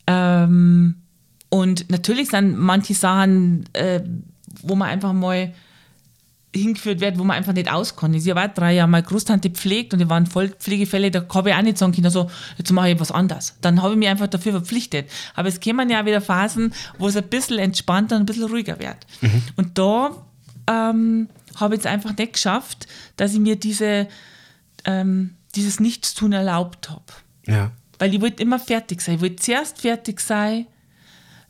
[0.08, 0.96] Ähm,
[1.50, 4.02] und natürlich sind manche Sachen, äh,
[4.62, 5.54] wo man einfach mal
[6.58, 8.16] hingeführt wird, wo man einfach nicht auskommt.
[8.16, 11.56] Ich war drei Jahre meine Großtante pflegt und die waren voll Pflegefälle, da habe ich
[11.56, 13.56] auch nicht sagen können, so, jetzt mache ich was anderes.
[13.62, 15.10] Dann habe ich mich einfach dafür verpflichtet.
[15.36, 18.46] Aber es kämen ja auch wieder Phasen, wo es ein bisschen entspannter und ein bisschen
[18.46, 18.98] ruhiger wird.
[19.56, 20.12] Und da
[20.68, 24.08] ähm, habe ich es einfach nicht geschafft, dass ich mir diese,
[24.86, 27.04] ähm, dieses Nichtstun erlaubt habe.
[27.46, 27.72] Ja.
[28.00, 29.16] Weil ich wollte immer fertig sein.
[29.16, 30.68] Ich wollte zuerst fertig sein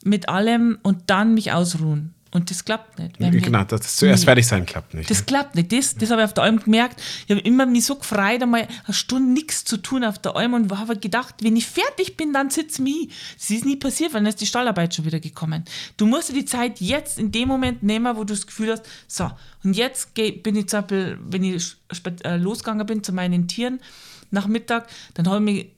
[0.03, 2.13] mit allem und dann mich ausruhen.
[2.37, 3.17] Und das klappt nicht.
[3.17, 5.09] Genau, das, das zuerst fertig sein klappt nicht.
[5.09, 5.71] das klappt nicht.
[5.71, 7.01] Das, das habe ich auf der Alm gemerkt.
[7.25, 10.53] Ich habe immer mich so gefreut, einmal eine Stunde nichts zu tun auf der Alm
[10.53, 13.09] und habe gedacht, wenn ich fertig bin, dann sitze mich.
[13.35, 15.65] Das ist nie passiert, weil dann ist die Stallarbeit schon wieder gekommen.
[15.97, 18.83] Du musst dir die Zeit jetzt in dem Moment nehmen, wo du das Gefühl hast,
[19.07, 19.31] so,
[19.63, 21.75] und jetzt bin ich zum Beispiel, wenn ich
[22.23, 23.79] äh, losgegangen bin zu meinen Tieren
[24.29, 25.71] nach Mittag, dann habe ich mich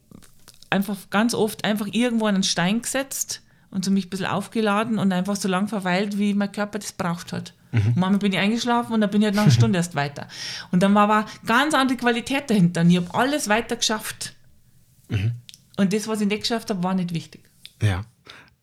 [0.68, 3.40] einfach ganz oft einfach irgendwo an einen Stein gesetzt
[3.70, 6.92] und so mich ein bisschen aufgeladen und einfach so lang verweilt, wie mein Körper das
[6.92, 7.54] braucht hat.
[7.72, 10.26] Und manchmal bin ich eingeschlafen und dann bin ich halt nach einer Stunde erst weiter.
[10.72, 12.80] Und dann war aber ganz andere Qualität dahinter.
[12.80, 14.34] Und ich habe alles weiter geschafft.
[15.76, 17.42] Und das, was ich nicht geschafft habe, war nicht wichtig.
[17.80, 18.02] Ja.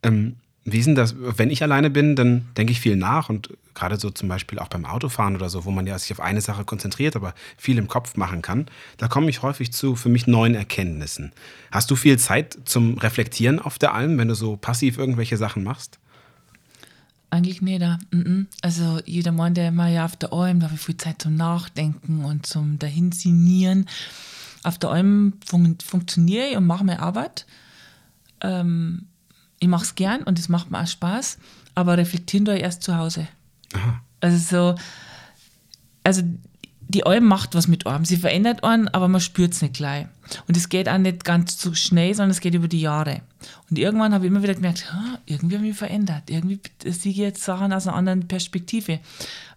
[0.03, 0.35] Ähm,
[0.65, 3.97] wie ist denn das, wenn ich alleine bin, dann denke ich viel nach und gerade
[3.97, 6.65] so zum Beispiel auch beim Autofahren oder so, wo man ja sich auf eine Sache
[6.65, 8.65] konzentriert, aber viel im Kopf machen kann,
[8.97, 11.31] da komme ich häufig zu für mich neuen Erkenntnissen.
[11.71, 15.63] Hast du viel Zeit zum Reflektieren auf der Alm, wenn du so passiv irgendwelche Sachen
[15.63, 15.99] machst?
[17.29, 17.83] Eigentlich nicht.
[18.11, 18.47] Mhm.
[18.61, 21.35] Also jeder Mann, der immer ja auf der Alm, da habe ich viel Zeit zum
[21.35, 23.87] Nachdenken und zum Dahinsinieren.
[24.63, 27.45] Auf der Alm fun funktioniere ich und mache meine Arbeit.
[28.41, 29.05] Ähm,
[29.59, 31.37] ich mache es gern und es macht mir auch Spaß,
[31.75, 33.27] aber reflektieren ich erst zu Hause.
[34.19, 34.75] Also so,
[36.03, 36.23] also
[36.89, 38.05] die Alm macht was mit einem.
[38.05, 40.07] Sie verändert einen, aber man spürt es nicht gleich.
[40.47, 43.21] Und es geht auch nicht ganz so schnell, sondern es geht über die Jahre.
[43.69, 46.29] Und irgendwann habe ich immer wieder gemerkt, "Ha, irgendwie habe ich mich verändert.
[46.29, 48.99] Irgendwie sehe ich jetzt Sachen aus einer anderen Perspektive.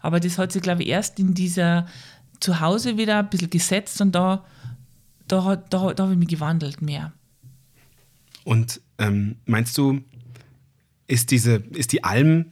[0.01, 1.87] Aber das hat sich, glaube ich, erst in dieser
[2.41, 4.43] Zuhause wieder ein bisschen gesetzt und da,
[5.27, 7.13] da, da, da habe ich mich gewandelt mehr.
[8.43, 10.01] Und ähm, meinst du,
[11.07, 12.47] ist, diese, ist die Alm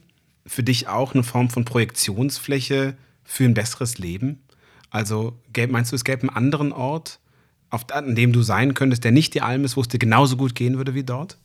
[0.50, 4.42] für dich auch eine Form von Projektionsfläche für ein besseres Leben?
[4.90, 5.38] Also
[5.68, 7.20] meinst du, es gäbe einen anderen Ort,
[7.70, 10.36] auf, an dem du sein könntest, der nicht die Alm ist, wo es dir genauso
[10.36, 11.38] gut gehen würde wie dort?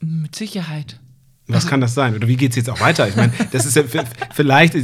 [0.00, 0.98] Mit Sicherheit.
[1.46, 2.14] Was kann das sein?
[2.14, 3.08] Oder wie geht es jetzt auch weiter?
[3.08, 3.84] Ich meine, das ist ja
[4.34, 4.76] vielleicht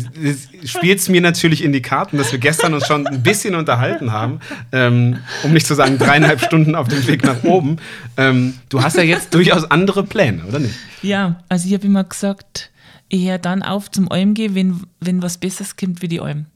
[0.65, 4.13] spielt es mir natürlich in die Karten, dass wir gestern uns schon ein bisschen unterhalten
[4.13, 4.39] haben,
[4.71, 7.79] ähm, um nicht zu sagen dreieinhalb Stunden auf dem Weg nach oben.
[8.17, 10.77] Ähm, du hast ja jetzt durchaus andere Pläne, oder nicht?
[11.03, 12.71] Ja, also ich habe immer gesagt,
[13.13, 16.47] höre dann auf zum Alm gehen, wenn, wenn was Besseres kommt wie die Alm.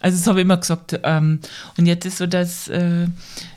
[0.00, 0.98] Also das habe ich immer gesagt.
[1.02, 1.40] Ähm,
[1.76, 3.06] und jetzt ist so, dass äh,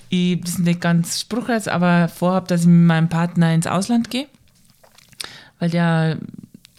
[0.10, 4.10] ich, das ist nicht ganz spruchreich, aber vorhabe, dass ich mit meinem Partner ins Ausland
[4.10, 4.28] gehe,
[5.60, 6.18] weil der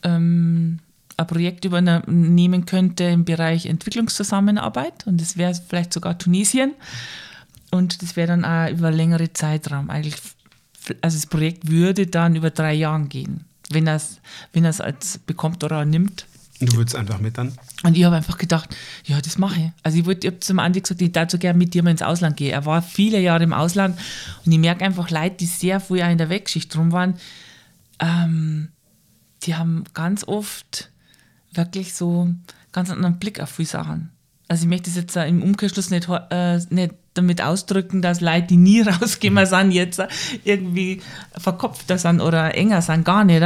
[0.03, 0.81] ähm,
[1.17, 6.73] ein Projekt übernehmen könnte im Bereich Entwicklungszusammenarbeit und das wäre vielleicht sogar Tunesien
[7.71, 9.91] und das wäre dann auch über längere Zeitraum.
[9.91, 10.17] Eigentlich,
[11.01, 13.45] also das Projekt würde dann über drei Jahre gehen,
[13.75, 14.21] wenn er es
[14.53, 16.27] wenn er's als bekommt oder nimmt.
[16.61, 17.53] Du würdest einfach mit dann?
[17.83, 19.71] Und ich habe einfach gedacht, ja, das mache ich.
[19.83, 22.03] Also ich, ich habe zum Andi gesagt, ich darf so gerne mit dir mal ins
[22.03, 22.53] Ausland gehen.
[22.53, 23.99] Er war viele Jahre im Ausland
[24.45, 27.15] und ich merke einfach Leute, die sehr früh auch in der Wegschicht drum waren,
[27.99, 28.69] ähm,
[29.43, 30.91] die haben ganz oft
[31.53, 32.29] wirklich so
[32.71, 34.11] ganz anderen Blick auf viele Sachen.
[34.49, 38.57] Also ich möchte das jetzt im Umkehrschluss nicht, äh, nicht damit ausdrücken, dass Leute, die
[38.57, 40.03] nie rausgehen sind, jetzt
[40.45, 41.01] irgendwie
[41.37, 43.43] verkopfter sind oder enger sind, gar nicht.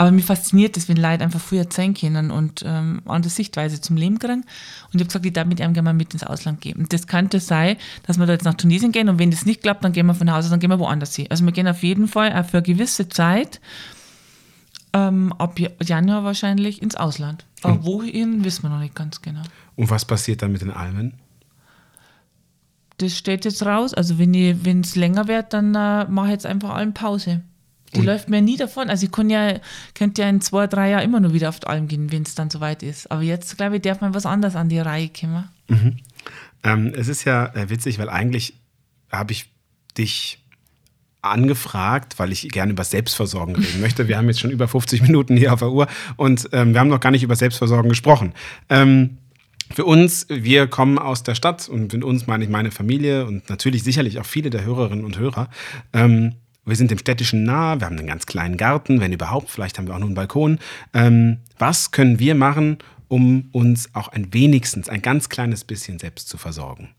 [0.00, 3.96] Aber mir fasziniert es, wenn Leute einfach früher erzählen können und ähm, andere Sichtweise zum
[3.96, 4.42] Leben kriegen.
[4.42, 6.78] Und ich habe gesagt, ich darf mit ihm gerne mal mit ins Ausland gehen.
[6.78, 7.76] Und das könnte sein,
[8.06, 10.14] dass wir da jetzt nach Tunesien gehen und wenn das nicht klappt, dann gehen wir
[10.14, 11.26] von Hause, dann gehen wir woanders hin.
[11.30, 13.60] Also wir gehen auf jeden Fall auch für eine gewisse Zeit,
[14.92, 17.44] ähm, ab Januar wahrscheinlich, ins Ausland.
[17.62, 19.42] Aber wohin, wissen wir noch nicht ganz genau.
[19.74, 21.14] Und was passiert dann mit den Almen?
[22.98, 23.94] Das steht jetzt raus.
[23.94, 27.42] Also wenn es länger wird, dann äh, mache ich jetzt einfach allen Pause.
[27.94, 28.06] Die und?
[28.06, 28.90] läuft mir nie davon.
[28.90, 29.60] Also ich kann ja,
[29.94, 32.34] könnte ja in zwei, drei Jahren immer noch wieder auf die Alm gehen, wenn es
[32.34, 33.10] dann soweit ist.
[33.10, 35.48] Aber jetzt, glaube ich, darf man was anderes an die Reihe kommen.
[35.68, 35.96] Mhm.
[36.64, 38.54] Ähm, es ist ja äh, witzig, weil eigentlich
[39.10, 39.50] habe ich
[39.96, 40.38] dich
[41.22, 44.08] angefragt, weil ich gerne über Selbstversorgen reden möchte.
[44.08, 45.86] Wir haben jetzt schon über 50 Minuten hier auf der Uhr
[46.16, 48.32] und ähm, wir haben noch gar nicht über Selbstversorgen gesprochen.
[48.68, 49.18] Ähm,
[49.72, 53.48] für uns, wir kommen aus der Stadt und mit uns meine ich meine Familie und
[53.48, 55.48] natürlich sicherlich auch viele der Hörerinnen und Hörer.
[55.92, 59.78] Ähm, wir sind dem Städtischen nah, wir haben einen ganz kleinen Garten, wenn überhaupt, vielleicht
[59.78, 60.58] haben wir auch nur einen Balkon.
[60.92, 66.28] Ähm, was können wir machen, um uns auch ein wenigstens, ein ganz kleines bisschen selbst
[66.28, 66.90] zu versorgen?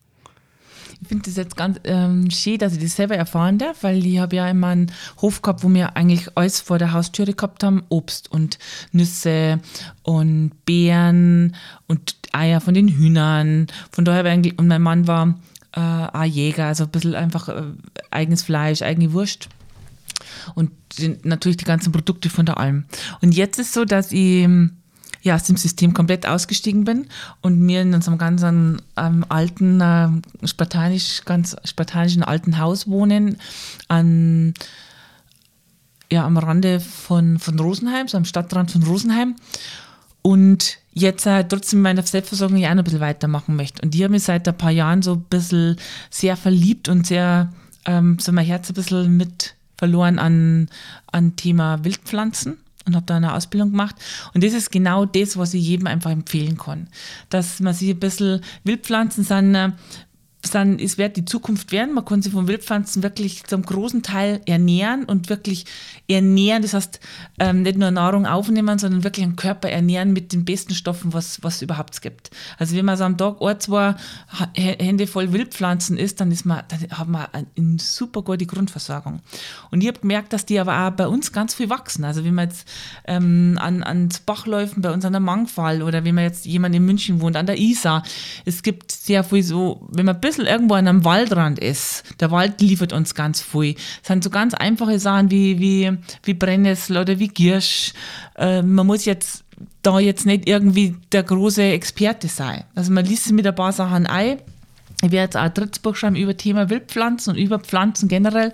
[1.02, 4.20] Ich finde das jetzt ganz ähm, schön, dass ich das selber erfahren darf, weil ich
[4.20, 4.91] habe ja immer einen
[5.22, 7.84] Hof gehabt, wo wir eigentlich alles vor der Haustüre gehabt haben.
[7.88, 8.60] Obst und
[8.91, 9.60] Nüsse
[10.04, 11.56] und Beeren
[11.88, 13.68] und Eier von den Hühnern.
[13.91, 15.39] Von daher war eigentlich, und mein Mann war
[15.72, 17.64] äh, auch Jäger, also ein bisschen einfach äh,
[18.12, 19.47] eigenes Fleisch, eigene Wurst.
[20.56, 22.86] Und die, natürlich die ganzen Produkte von der Alm.
[23.22, 24.47] Und jetzt ist so, dass ich
[25.22, 27.07] ja, aus dem System komplett ausgestiegen bin
[27.41, 30.09] und mir in unserem ganz ähm, alten, äh,
[30.47, 33.38] spartanisch, ganz spartanischen alten Haus wohnen,
[33.88, 34.53] an,
[36.11, 39.36] ja, am Rande von, von Rosenheim, so am Stadtrand von Rosenheim.
[40.22, 43.82] Und jetzt äh, trotzdem meine Selbstversorgung ja auch noch ein bisschen weitermachen möchte.
[43.82, 45.78] Und die habe mich seit ein paar Jahren so ein bisschen
[46.09, 47.51] sehr verliebt und sehr,
[47.86, 50.70] ähm, so mein Herz ein bisschen mit verloren an,
[51.11, 53.96] an Thema Wildpflanzen und habe da eine Ausbildung gemacht.
[54.34, 56.88] Und das ist genau das, was ich jedem einfach empfehlen kann.
[57.30, 59.72] Dass man sich ein bisschen Wildpflanzen sind, äh,
[60.42, 61.94] dann es wird die Zukunft werden.
[61.94, 65.66] Man kann sich von Wildpflanzen wirklich zum großen Teil ernähren und wirklich
[66.08, 66.62] ernähren.
[66.62, 67.00] Das heißt,
[67.40, 71.40] ähm, nicht nur Nahrung aufnehmen, sondern wirklich den Körper ernähren mit den besten Stoffen, was
[71.44, 72.32] es überhaupt gibt.
[72.58, 73.96] Also wenn man so am Tag ein, zwei
[74.56, 79.20] Hände voll Wildpflanzen isst, dann ist man, dann hat man eine super gute Grundversorgung.
[79.72, 82.06] Und ich habe gemerkt, dass die aber auch bei uns ganz viel wachsen.
[82.06, 82.68] Also wenn man jetzt
[83.06, 86.86] ähm, an, ans Bachläufen bei uns an der Mangfall oder wenn man jetzt jemand in
[86.86, 88.04] München wohnt, an der Isar,
[88.46, 92.62] es gibt sehr viel so, wenn man bisschen irgendwo an einem Waldrand ist, der Wald
[92.62, 93.76] liefert uns ganz viel.
[94.02, 95.92] Es sind so ganz einfache Sachen wie, wie,
[96.24, 97.94] wie Brennnessel oder wie Girsch.
[98.38, 99.44] Äh, man muss jetzt
[99.82, 102.64] da jetzt nicht irgendwie der große Experte sein.
[102.76, 104.38] Also man liest sich mit ein paar Sachen ein.
[105.02, 108.52] Ich werde jetzt auch ein drittes Buch schreiben über Thema Wildpflanzen und über Pflanzen generell,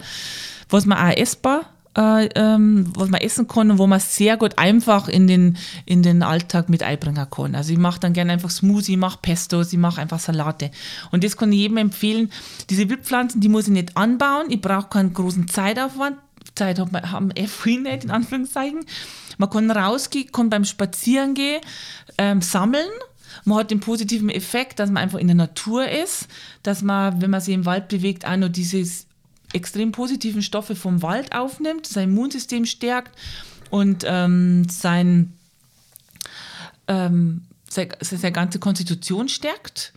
[0.70, 1.66] was man auch essbar
[1.98, 6.04] äh, ähm, was man essen kann und wo man sehr gut einfach in den, in
[6.04, 7.56] den Alltag mit einbringen kann.
[7.56, 10.72] Also ich mache dann gerne einfach Smoothie, ich mache Pestos, ich mache einfach Salate.
[11.12, 12.32] Und das kann ich jedem empfehlen.
[12.70, 16.18] Diese Wildpflanzen, die muss ich nicht anbauen, ich brauche keinen großen Zeitaufwand.
[16.54, 18.86] Zeit haben wir eh viel nicht, in Anführungszeichen.
[19.38, 21.62] Man kann rausgehen, kann beim Spazierengehen
[22.18, 22.88] ähm, sammeln.
[23.44, 26.28] Man hat den positiven Effekt, dass man einfach in der Natur ist,
[26.64, 29.05] dass man, wenn man sich im Wald bewegt, auch noch dieses
[29.56, 33.18] extrem positiven Stoffe vom Wald aufnimmt, sein Immunsystem stärkt
[33.70, 35.34] und ähm, sein,
[36.88, 39.94] ähm, seine, seine ganze Konstitution stärkt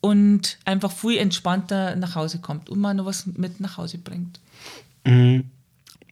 [0.00, 4.40] und einfach viel entspannter nach Hause kommt und man noch was mit nach Hause bringt.
[5.04, 5.44] Mhm.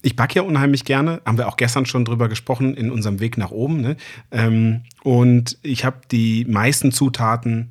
[0.03, 3.39] Ich backe ja unheimlich gerne, haben wir auch gestern schon drüber gesprochen in unserem Weg
[3.39, 3.81] nach oben.
[3.81, 3.97] Ne?
[4.31, 7.71] Ähm, und ich habe die meisten Zutaten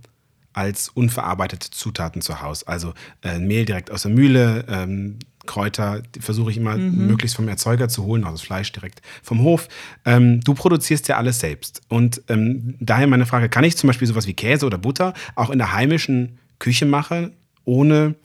[0.54, 2.68] als unverarbeitete Zutaten zu Hause.
[2.68, 2.94] Also
[3.24, 7.08] äh, Mehl direkt aus der Mühle, ähm, Kräuter versuche ich immer mhm.
[7.08, 9.68] möglichst vom Erzeuger zu holen, also das Fleisch direkt vom Hof.
[10.06, 11.82] Ähm, du produzierst ja alles selbst.
[11.90, 15.50] Und ähm, daher meine Frage, kann ich zum Beispiel sowas wie Käse oder Butter auch
[15.50, 17.34] in der heimischen Küche machen,
[17.66, 18.16] ohne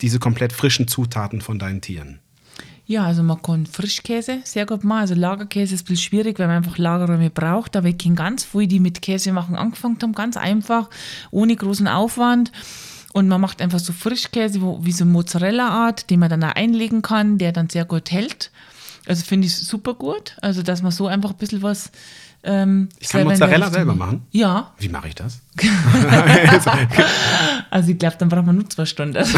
[0.00, 2.20] diese komplett frischen Zutaten von deinen Tieren?
[2.92, 5.00] Ja, also man kann Frischkäse sehr gut machen.
[5.00, 7.74] Also Lagerkäse ist ein bisschen schwierig, weil man einfach Lagerräume braucht.
[7.74, 10.90] Aber ich kenne ganz viele, die mit Käse machen angefangen haben, ganz einfach,
[11.30, 12.52] ohne großen Aufwand.
[13.14, 17.38] Und man macht einfach so Frischkäse, wie so Mozzarella-Art, den man dann auch einlegen kann,
[17.38, 18.50] der dann sehr gut hält.
[19.06, 20.36] Also finde ich super gut.
[20.42, 21.90] Also, dass man so einfach ein bisschen was.
[22.42, 24.26] Ähm, ich kann Mozzarella selber machen?
[24.32, 24.74] Ja.
[24.78, 25.40] Wie mache ich das?
[27.70, 29.24] also, ich glaube, dann braucht man nur zwei Stunden.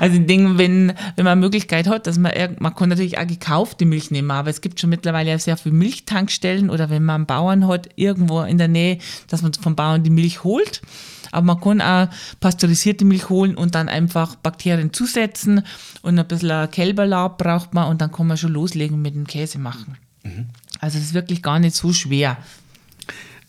[0.00, 4.10] Also denke, wenn, wenn man Möglichkeit hat, dass man, man kann natürlich auch gekaufte Milch
[4.10, 7.88] nehmen, aber es gibt schon mittlerweile sehr viele Milchtankstellen oder wenn man einen Bauern hat,
[7.96, 10.82] irgendwo in der Nähe, dass man vom Bauern die Milch holt.
[11.30, 12.08] Aber man kann auch
[12.40, 15.64] pasteurisierte Milch holen und dann einfach Bakterien zusetzen
[16.02, 19.58] und ein bisschen Kälberlab braucht man und dann kann man schon loslegen mit dem Käse
[19.58, 19.96] machen.
[20.24, 20.48] Mhm.
[20.78, 22.36] Also es ist wirklich gar nicht so schwer.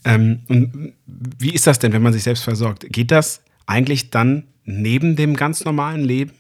[0.05, 2.85] Ähm, und wie ist das denn, wenn man sich selbst versorgt?
[2.89, 6.31] Geht das eigentlich dann neben dem ganz normalen Leben?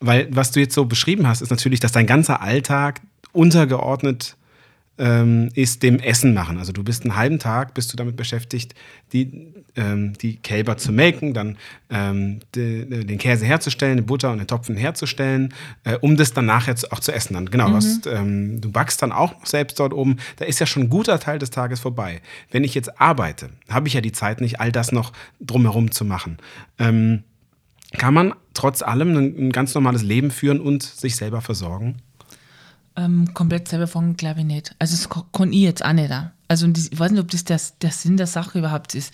[0.00, 3.00] Weil was du jetzt so beschrieben hast, ist natürlich, dass dein ganzer Alltag
[3.32, 4.36] untergeordnet
[4.98, 6.58] ähm, ist dem Essen machen.
[6.58, 8.74] Also du bist einen halben Tag, bist du damit beschäftigt,
[9.12, 11.56] die, ähm, die Kälber zu melken, dann
[11.88, 15.54] ähm, de, den Käse herzustellen, die Butter und den Topfen herzustellen,
[15.84, 17.34] äh, um das dann nachher auch zu essen.
[17.34, 17.74] Dann, genau, mhm.
[17.74, 20.16] hast, ähm, du backst dann auch noch selbst dort oben.
[20.36, 22.20] Da ist ja schon ein guter Teil des Tages vorbei.
[22.50, 26.04] Wenn ich jetzt arbeite, habe ich ja die Zeit nicht, all das noch drumherum zu
[26.04, 26.38] machen.
[26.78, 27.22] Ähm,
[27.92, 32.02] kann man trotz allem ein, ein ganz normales Leben führen und sich selber versorgen?
[32.96, 34.74] Ähm, komplett selber fangen, glaube ich nicht.
[34.78, 36.12] Also das kann ich jetzt auch nicht.
[36.48, 39.12] Also ich weiß nicht, ob das der, der Sinn der Sache überhaupt ist.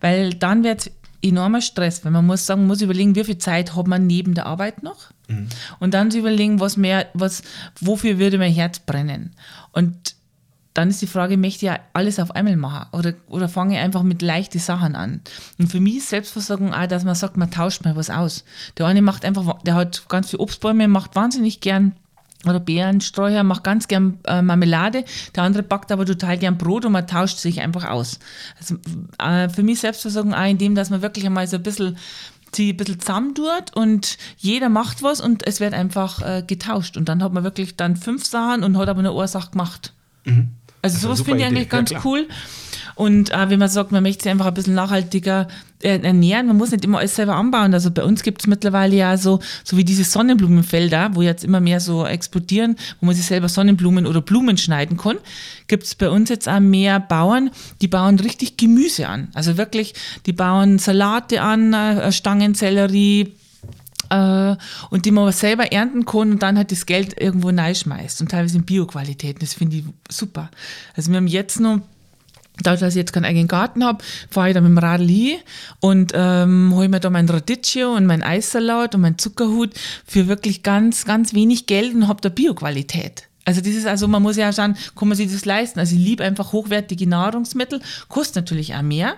[0.00, 3.74] Weil dann wird es enormer Stress, weil man muss sagen, muss überlegen, wie viel Zeit
[3.74, 5.48] hat man neben der Arbeit noch mhm.
[5.80, 7.42] und dann zu überlegen, was mehr, was,
[7.80, 9.32] wofür würde mein Herz brennen.
[9.72, 10.14] Und
[10.74, 13.80] dann ist die Frage, möchte ich ja alles auf einmal machen oder, oder fange ich
[13.80, 15.22] einfach mit leichten Sachen an?
[15.58, 18.44] Und für mich ist Selbstversorgung auch, dass man sagt, man tauscht mal was aus.
[18.76, 21.96] Der eine macht einfach, der hat ganz viele Obstbäume, macht wahnsinnig gern
[22.48, 26.92] oder Beerensträucher, macht ganz gern äh, Marmelade, der andere backt aber total gern Brot und
[26.92, 28.18] man tauscht sich einfach aus.
[28.58, 28.76] Also
[29.18, 31.96] äh, für mich Selbstversorgung auch in dem, dass man wirklich einmal so ein bisschen
[32.54, 36.96] sie ein bisschen zusammen tut und jeder macht was und es wird einfach äh, getauscht.
[36.96, 39.92] Und dann hat man wirklich dann fünf Sachen und hat aber eine Ursache gemacht.
[40.24, 40.50] Mhm.
[40.82, 42.28] Also sowas finde ich eigentlich ganz ja, cool.
[42.96, 45.48] Und äh, wenn man sagt, man möchte sich einfach ein bisschen nachhaltiger
[45.82, 47.74] äh, ernähren, man muss nicht immer alles selber anbauen.
[47.74, 51.60] Also bei uns gibt es mittlerweile ja so, so wie diese Sonnenblumenfelder, wo jetzt immer
[51.60, 55.18] mehr so explodieren, wo man sich selber Sonnenblumen oder Blumen schneiden kann,
[55.68, 57.50] gibt es bei uns jetzt auch mehr Bauern,
[57.82, 59.28] die bauen richtig Gemüse an.
[59.34, 59.92] Also wirklich,
[60.24, 63.34] die bauen Salate an, äh, Stangensellerie,
[64.08, 64.56] äh,
[64.90, 68.58] und die man selber ernten kann und dann halt das Geld irgendwo schmeißt und teilweise
[68.58, 69.40] in Bioqualitäten.
[69.40, 70.50] Das finde ich super.
[70.94, 71.80] Also wir haben jetzt noch
[72.62, 75.38] Dadurch, dass ich jetzt keinen eigenen Garten habe, fahre ich da mit dem Radl hin
[75.80, 79.74] und ähm, hole mir da mein Radicchio und mein Eissalat und mein Zuckerhut
[80.06, 83.24] für wirklich ganz, ganz wenig Geld und habe da Bioqualität.
[83.44, 85.78] Also das ist also, man muss ja schauen, kann man sich das leisten.
[85.78, 89.14] Also ich liebe einfach hochwertige Nahrungsmittel, kostet natürlich auch mehr.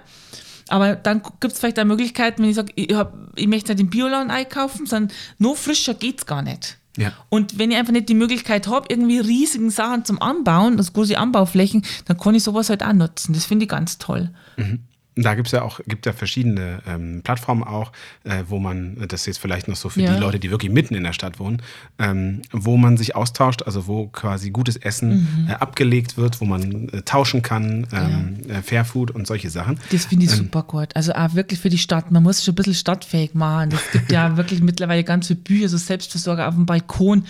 [0.69, 2.95] Aber dann gibt es vielleicht auch Möglichkeiten, wenn ich sage, ich,
[3.37, 6.77] ich möchte nicht den Bioladen einkaufen, sondern noch frischer geht es gar nicht.
[6.99, 7.13] Ja.
[7.29, 11.17] Und wenn ich einfach nicht die Möglichkeit habe, irgendwie riesigen Sachen zum Anbauen, also große
[11.17, 13.33] Anbauflächen, dann kann ich sowas halt auch nutzen.
[13.33, 14.31] Das finde ich ganz toll.
[14.57, 14.81] Mhm.
[15.23, 17.93] Da gibt es ja auch gibt ja verschiedene ähm, Plattformen auch,
[18.25, 20.15] äh, wo man, das ist jetzt vielleicht noch so für ja.
[20.15, 21.63] die Leute, die wirklich mitten in der Stadt wohnen,
[21.99, 25.49] ähm, wo man sich austauscht, also wo quasi gutes Essen mhm.
[25.51, 28.57] äh, abgelegt wird, wo man äh, tauschen kann, ähm, ja.
[28.57, 29.79] Äh, Fairfood und solche Sachen.
[29.91, 30.95] Das finde ich ähm, super gut.
[30.95, 32.11] Also auch wirklich für die Stadt.
[32.11, 33.73] Man muss sich ein bisschen stadtfähig machen.
[33.73, 37.25] Es gibt ja wirklich mittlerweile ganz viele Bücher, so Selbstversorger auf dem Balkon.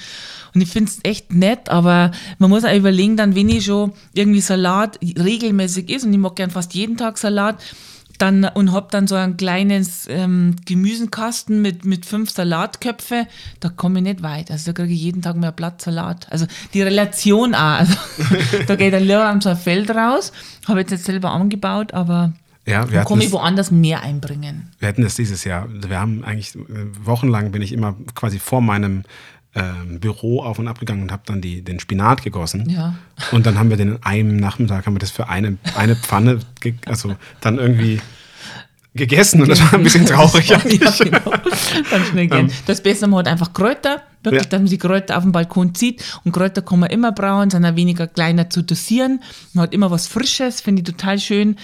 [0.55, 3.93] Und ich finde es echt nett, aber man muss auch überlegen, dann, wenn ich schon
[4.13, 7.63] irgendwie Salat regelmäßig ist und ich mag gern fast jeden Tag Salat,
[8.19, 13.27] dann und habe dann so ein kleines ähm, Gemüsenkasten mit, mit fünf Salatköpfe,
[13.61, 14.51] da komme ich nicht weit.
[14.51, 16.31] Also da kriege ich jeden Tag mehr Blattsalat.
[16.31, 17.79] Also die Relation auch.
[17.79, 17.95] Also,
[18.67, 20.33] da geht ein Lehrraum so ein Feld raus,
[20.67, 22.33] habe jetzt nicht selber angebaut, aber
[22.67, 24.71] ja, wir komme ich woanders mehr einbringen.
[24.79, 25.67] Wir hatten das dieses Jahr.
[25.71, 26.61] Wir haben eigentlich äh,
[27.03, 29.05] wochenlang bin ich immer quasi vor meinem
[29.59, 32.69] ähm, Büro auf und ab gegangen und habe dann die, den Spinat gegossen.
[32.69, 32.95] Ja.
[33.33, 36.41] Und dann haben wir den in einem Nachmittag, haben wir das für eine, eine Pfanne,
[36.87, 38.01] also dann irgendwie
[38.95, 40.49] gegessen und das war ein bisschen traurig.
[40.49, 41.33] ja, genau.
[41.91, 42.47] Dann schnell gehen.
[42.47, 42.53] Ähm.
[42.67, 44.49] Das Beste man hat einfach Kräuter, wirklich, ja.
[44.49, 47.65] dass man die Kräuter auf dem Balkon zieht und Kräuter kann man immer brauen, sind
[47.65, 49.21] auch weniger kleiner zu dosieren.
[49.53, 51.57] Man hat immer was Frisches, finde ich total schön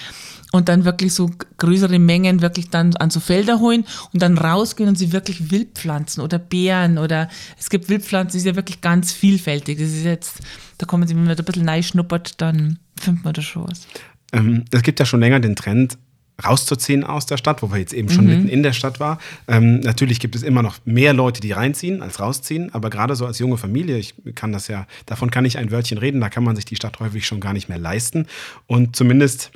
[0.55, 4.89] und dann wirklich so größere Mengen wirklich dann an so Felder holen und dann rausgehen
[4.89, 7.29] und sie wirklich Wildpflanzen oder Beeren oder
[7.59, 9.79] es gibt Wildpflanzen, die sind ja wirklich ganz vielfältig.
[9.79, 10.39] Das ist jetzt,
[10.79, 13.89] da kommen sie, wenn man da ein bisschen reinschnuppert, dann findet man da schon was.
[14.33, 15.99] Ähm, es gibt ja schon länger den Trend,
[16.43, 18.31] rauszuziehen aus der Stadt, wo wir jetzt eben schon mhm.
[18.31, 19.19] mitten in der Stadt waren.
[19.47, 23.27] Ähm, natürlich gibt es immer noch mehr Leute, die reinziehen als rausziehen, aber gerade so
[23.27, 26.45] als junge Familie, ich kann das ja, davon kann ich ein Wörtchen reden, da kann
[26.45, 28.27] man sich die Stadt häufig schon gar nicht mehr leisten.
[28.67, 29.53] Und zumindest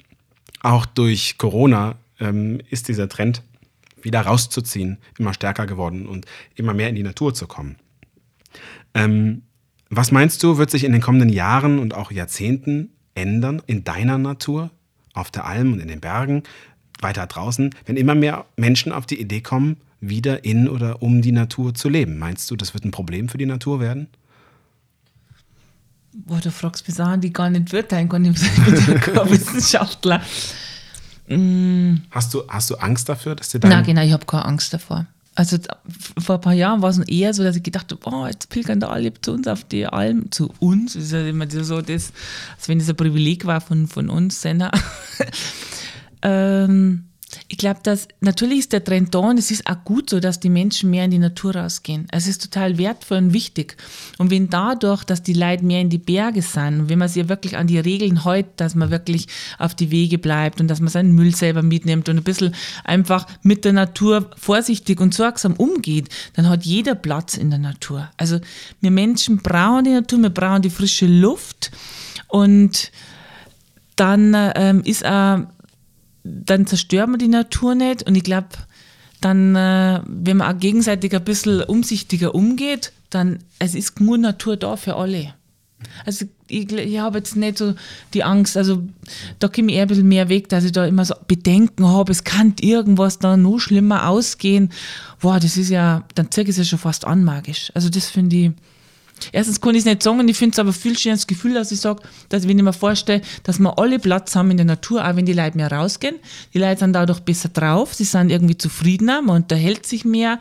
[0.63, 3.43] auch durch Corona ähm, ist dieser Trend,
[4.01, 7.77] wieder rauszuziehen, immer stärker geworden und immer mehr in die Natur zu kommen.
[8.95, 9.43] Ähm,
[9.91, 14.19] was meinst du, wird sich in den kommenden Jahren und auch Jahrzehnten ändern in deiner
[14.19, 14.71] Natur,
[15.15, 16.45] auf der Alm und in den Bergen,
[17.01, 21.33] weiter draußen, wenn immer mehr Menschen auf die Idee kommen, wieder in oder um die
[21.33, 22.19] Natur zu leben?
[22.19, 24.09] Meinst du, das wird ein Problem für die Natur werden?
[26.13, 28.25] Boah, du fragst mich Sachen, die gar nicht beurteilen kann.
[28.25, 30.21] Ich bin kein Wissenschaftler.
[31.29, 31.97] Mm.
[32.11, 33.71] Hast, du, hast du Angst dafür, dass dir dein...
[33.71, 35.07] Na genau, ich habe keine Angst davor.
[35.35, 35.57] Also
[36.19, 38.81] vor ein paar Jahren war es eher so, dass ich gedacht habe, oh, jetzt pilgern
[38.81, 40.33] da alle zu uns auf die Alm.
[40.33, 42.13] Zu uns, das ist ja immer so, das,
[42.57, 44.73] als wenn das ein Privileg war von, von uns, Senna.
[46.23, 47.09] Ähm,
[47.49, 50.41] ich glaube, dass natürlich ist der Trend da und es ist auch gut so, dass
[50.41, 52.07] die Menschen mehr in die Natur rausgehen.
[52.11, 53.77] Es ist total wertvoll und wichtig.
[54.17, 57.57] Und wenn dadurch, dass die Leute mehr in die Berge sind, wenn man sich wirklich
[57.57, 59.27] an die Regeln hält, dass man wirklich
[59.59, 62.55] auf die Wege bleibt und dass man seinen Müll selber mitnimmt und ein bisschen
[62.85, 68.09] einfach mit der Natur vorsichtig und sorgsam umgeht, dann hat jeder Platz in der Natur.
[68.17, 68.41] Also
[68.81, 71.71] wir Menschen brauchen die Natur, wir brauchen die frische Luft
[72.29, 72.91] und
[73.97, 75.41] dann ähm, ist auch
[76.45, 78.03] dann zerstören wir die Natur nicht.
[78.05, 78.49] Und ich glaube,
[79.21, 84.57] dann, äh, wenn man auch gegenseitig ein bisschen umsichtiger umgeht, dann es ist nur Natur
[84.57, 85.35] da für alle.
[86.05, 87.75] Also ich, ich habe jetzt nicht so
[88.13, 88.83] die Angst, also
[89.39, 92.11] da komme ich eher ein bisschen mehr weg, dass ich da immer so Bedenken habe,
[92.11, 94.71] es kann irgendwas da noch schlimmer ausgehen.
[95.21, 97.71] Boah, das ist ja, dann zeige ich es ja schon fast anmagisch.
[97.75, 98.51] Also das finde ich,
[99.33, 101.81] Erstens kann ich es nicht sagen ich finde es aber viel schönes Gefühl, dass ich
[101.81, 105.17] sage, dass wenn ich mir vorstelle, dass wir alle Platz haben in der Natur, auch
[105.17, 106.17] wenn die Leute mehr rausgehen.
[106.55, 110.39] Die Leute sind dadurch besser drauf, sie sind irgendwie zufriedener, man unterhält sich mehr,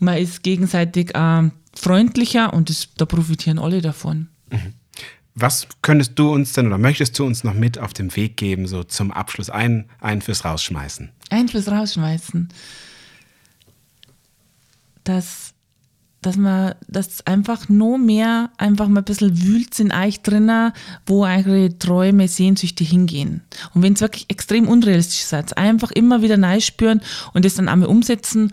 [0.00, 4.28] man ist gegenseitig äh, freundlicher und das, da profitieren alle davon.
[4.50, 4.74] Mhm.
[5.34, 8.66] Was könntest du uns denn oder möchtest du uns noch mit auf den Weg geben,
[8.66, 9.48] so zum Abschluss?
[9.48, 11.10] Ein, ein fürs Rausschmeißen.
[11.30, 12.50] Ein fürs Rausschmeißen.
[15.04, 15.54] Das
[16.22, 20.72] dass man das einfach nur mehr einfach mal ein bisschen wühlt in euch drinnen,
[21.04, 23.42] wo eure Träume, Sehnsüchte hingehen.
[23.74, 27.00] Und wenn es wirklich extrem unrealistisch ist, einfach immer wieder neu spüren
[27.34, 28.52] und das dann einmal umsetzen,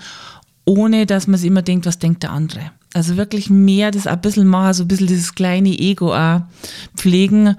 [0.66, 2.72] ohne dass man sich immer denkt, was denkt der andere.
[2.94, 6.42] Also wirklich mehr das ein bisschen machen, so ein bisschen dieses kleine Ego auch
[6.96, 7.56] pflegen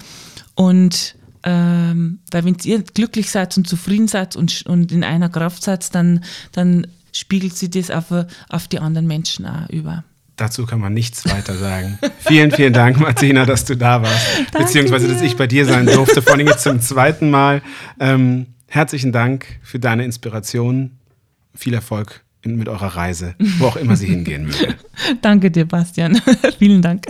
[0.55, 5.63] und ähm, weil wenn ihr glücklich seid und zufrieden seid und, und in einer Kraft
[5.63, 8.07] seid, dann, dann spiegelt sich das auf,
[8.49, 10.05] auf die anderen Menschen auch über.
[10.37, 11.99] Dazu kann man nichts weiter sagen.
[12.21, 14.27] vielen, vielen Dank, Martina, dass du da warst.
[14.53, 17.61] Danke beziehungsweise, dass ich bei dir sein durfte, vor allem jetzt zum zweiten Mal.
[17.99, 20.93] Ähm, herzlichen Dank für deine Inspiration.
[21.55, 24.77] Viel Erfolg mit eurer Reise, wo auch immer sie hingehen möge.
[25.21, 26.19] Danke dir, Bastian.
[26.59, 27.07] Vielen Dank.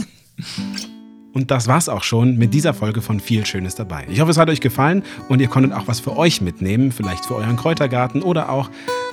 [1.33, 4.07] Und das war's auch schon mit dieser Folge von Viel Schönes dabei.
[4.11, 7.27] Ich hoffe, es hat euch gefallen und ihr konntet auch was für euch mitnehmen, vielleicht
[7.27, 8.71] für euren Kräutergarten oder auch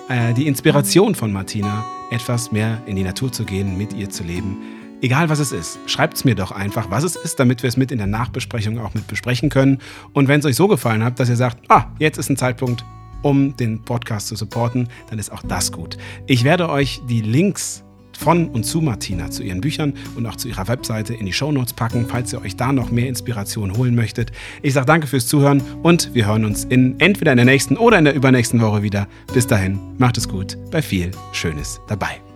[0.09, 4.23] äh, die Inspiration von Martina, etwas mehr in die Natur zu gehen, mit ihr zu
[4.23, 4.57] leben.
[5.01, 7.77] Egal was es ist, schreibt es mir doch einfach, was es ist, damit wir es
[7.77, 9.79] mit in der Nachbesprechung auch mit besprechen können.
[10.13, 12.83] Und wenn es euch so gefallen hat, dass ihr sagt, ah, jetzt ist ein Zeitpunkt,
[13.21, 15.97] um den Podcast zu supporten, dann ist auch das gut.
[16.25, 17.83] Ich werde euch die Links
[18.17, 21.73] von und zu Martina, zu ihren Büchern und auch zu ihrer Webseite in die Shownotes
[21.73, 24.31] packen, falls ihr euch da noch mehr Inspiration holen möchtet.
[24.61, 27.99] Ich sage danke fürs Zuhören und wir hören uns in, entweder in der nächsten oder
[27.99, 29.07] in der übernächsten Woche wieder.
[29.33, 32.26] Bis dahin, macht es gut, bei viel Schönes dabei.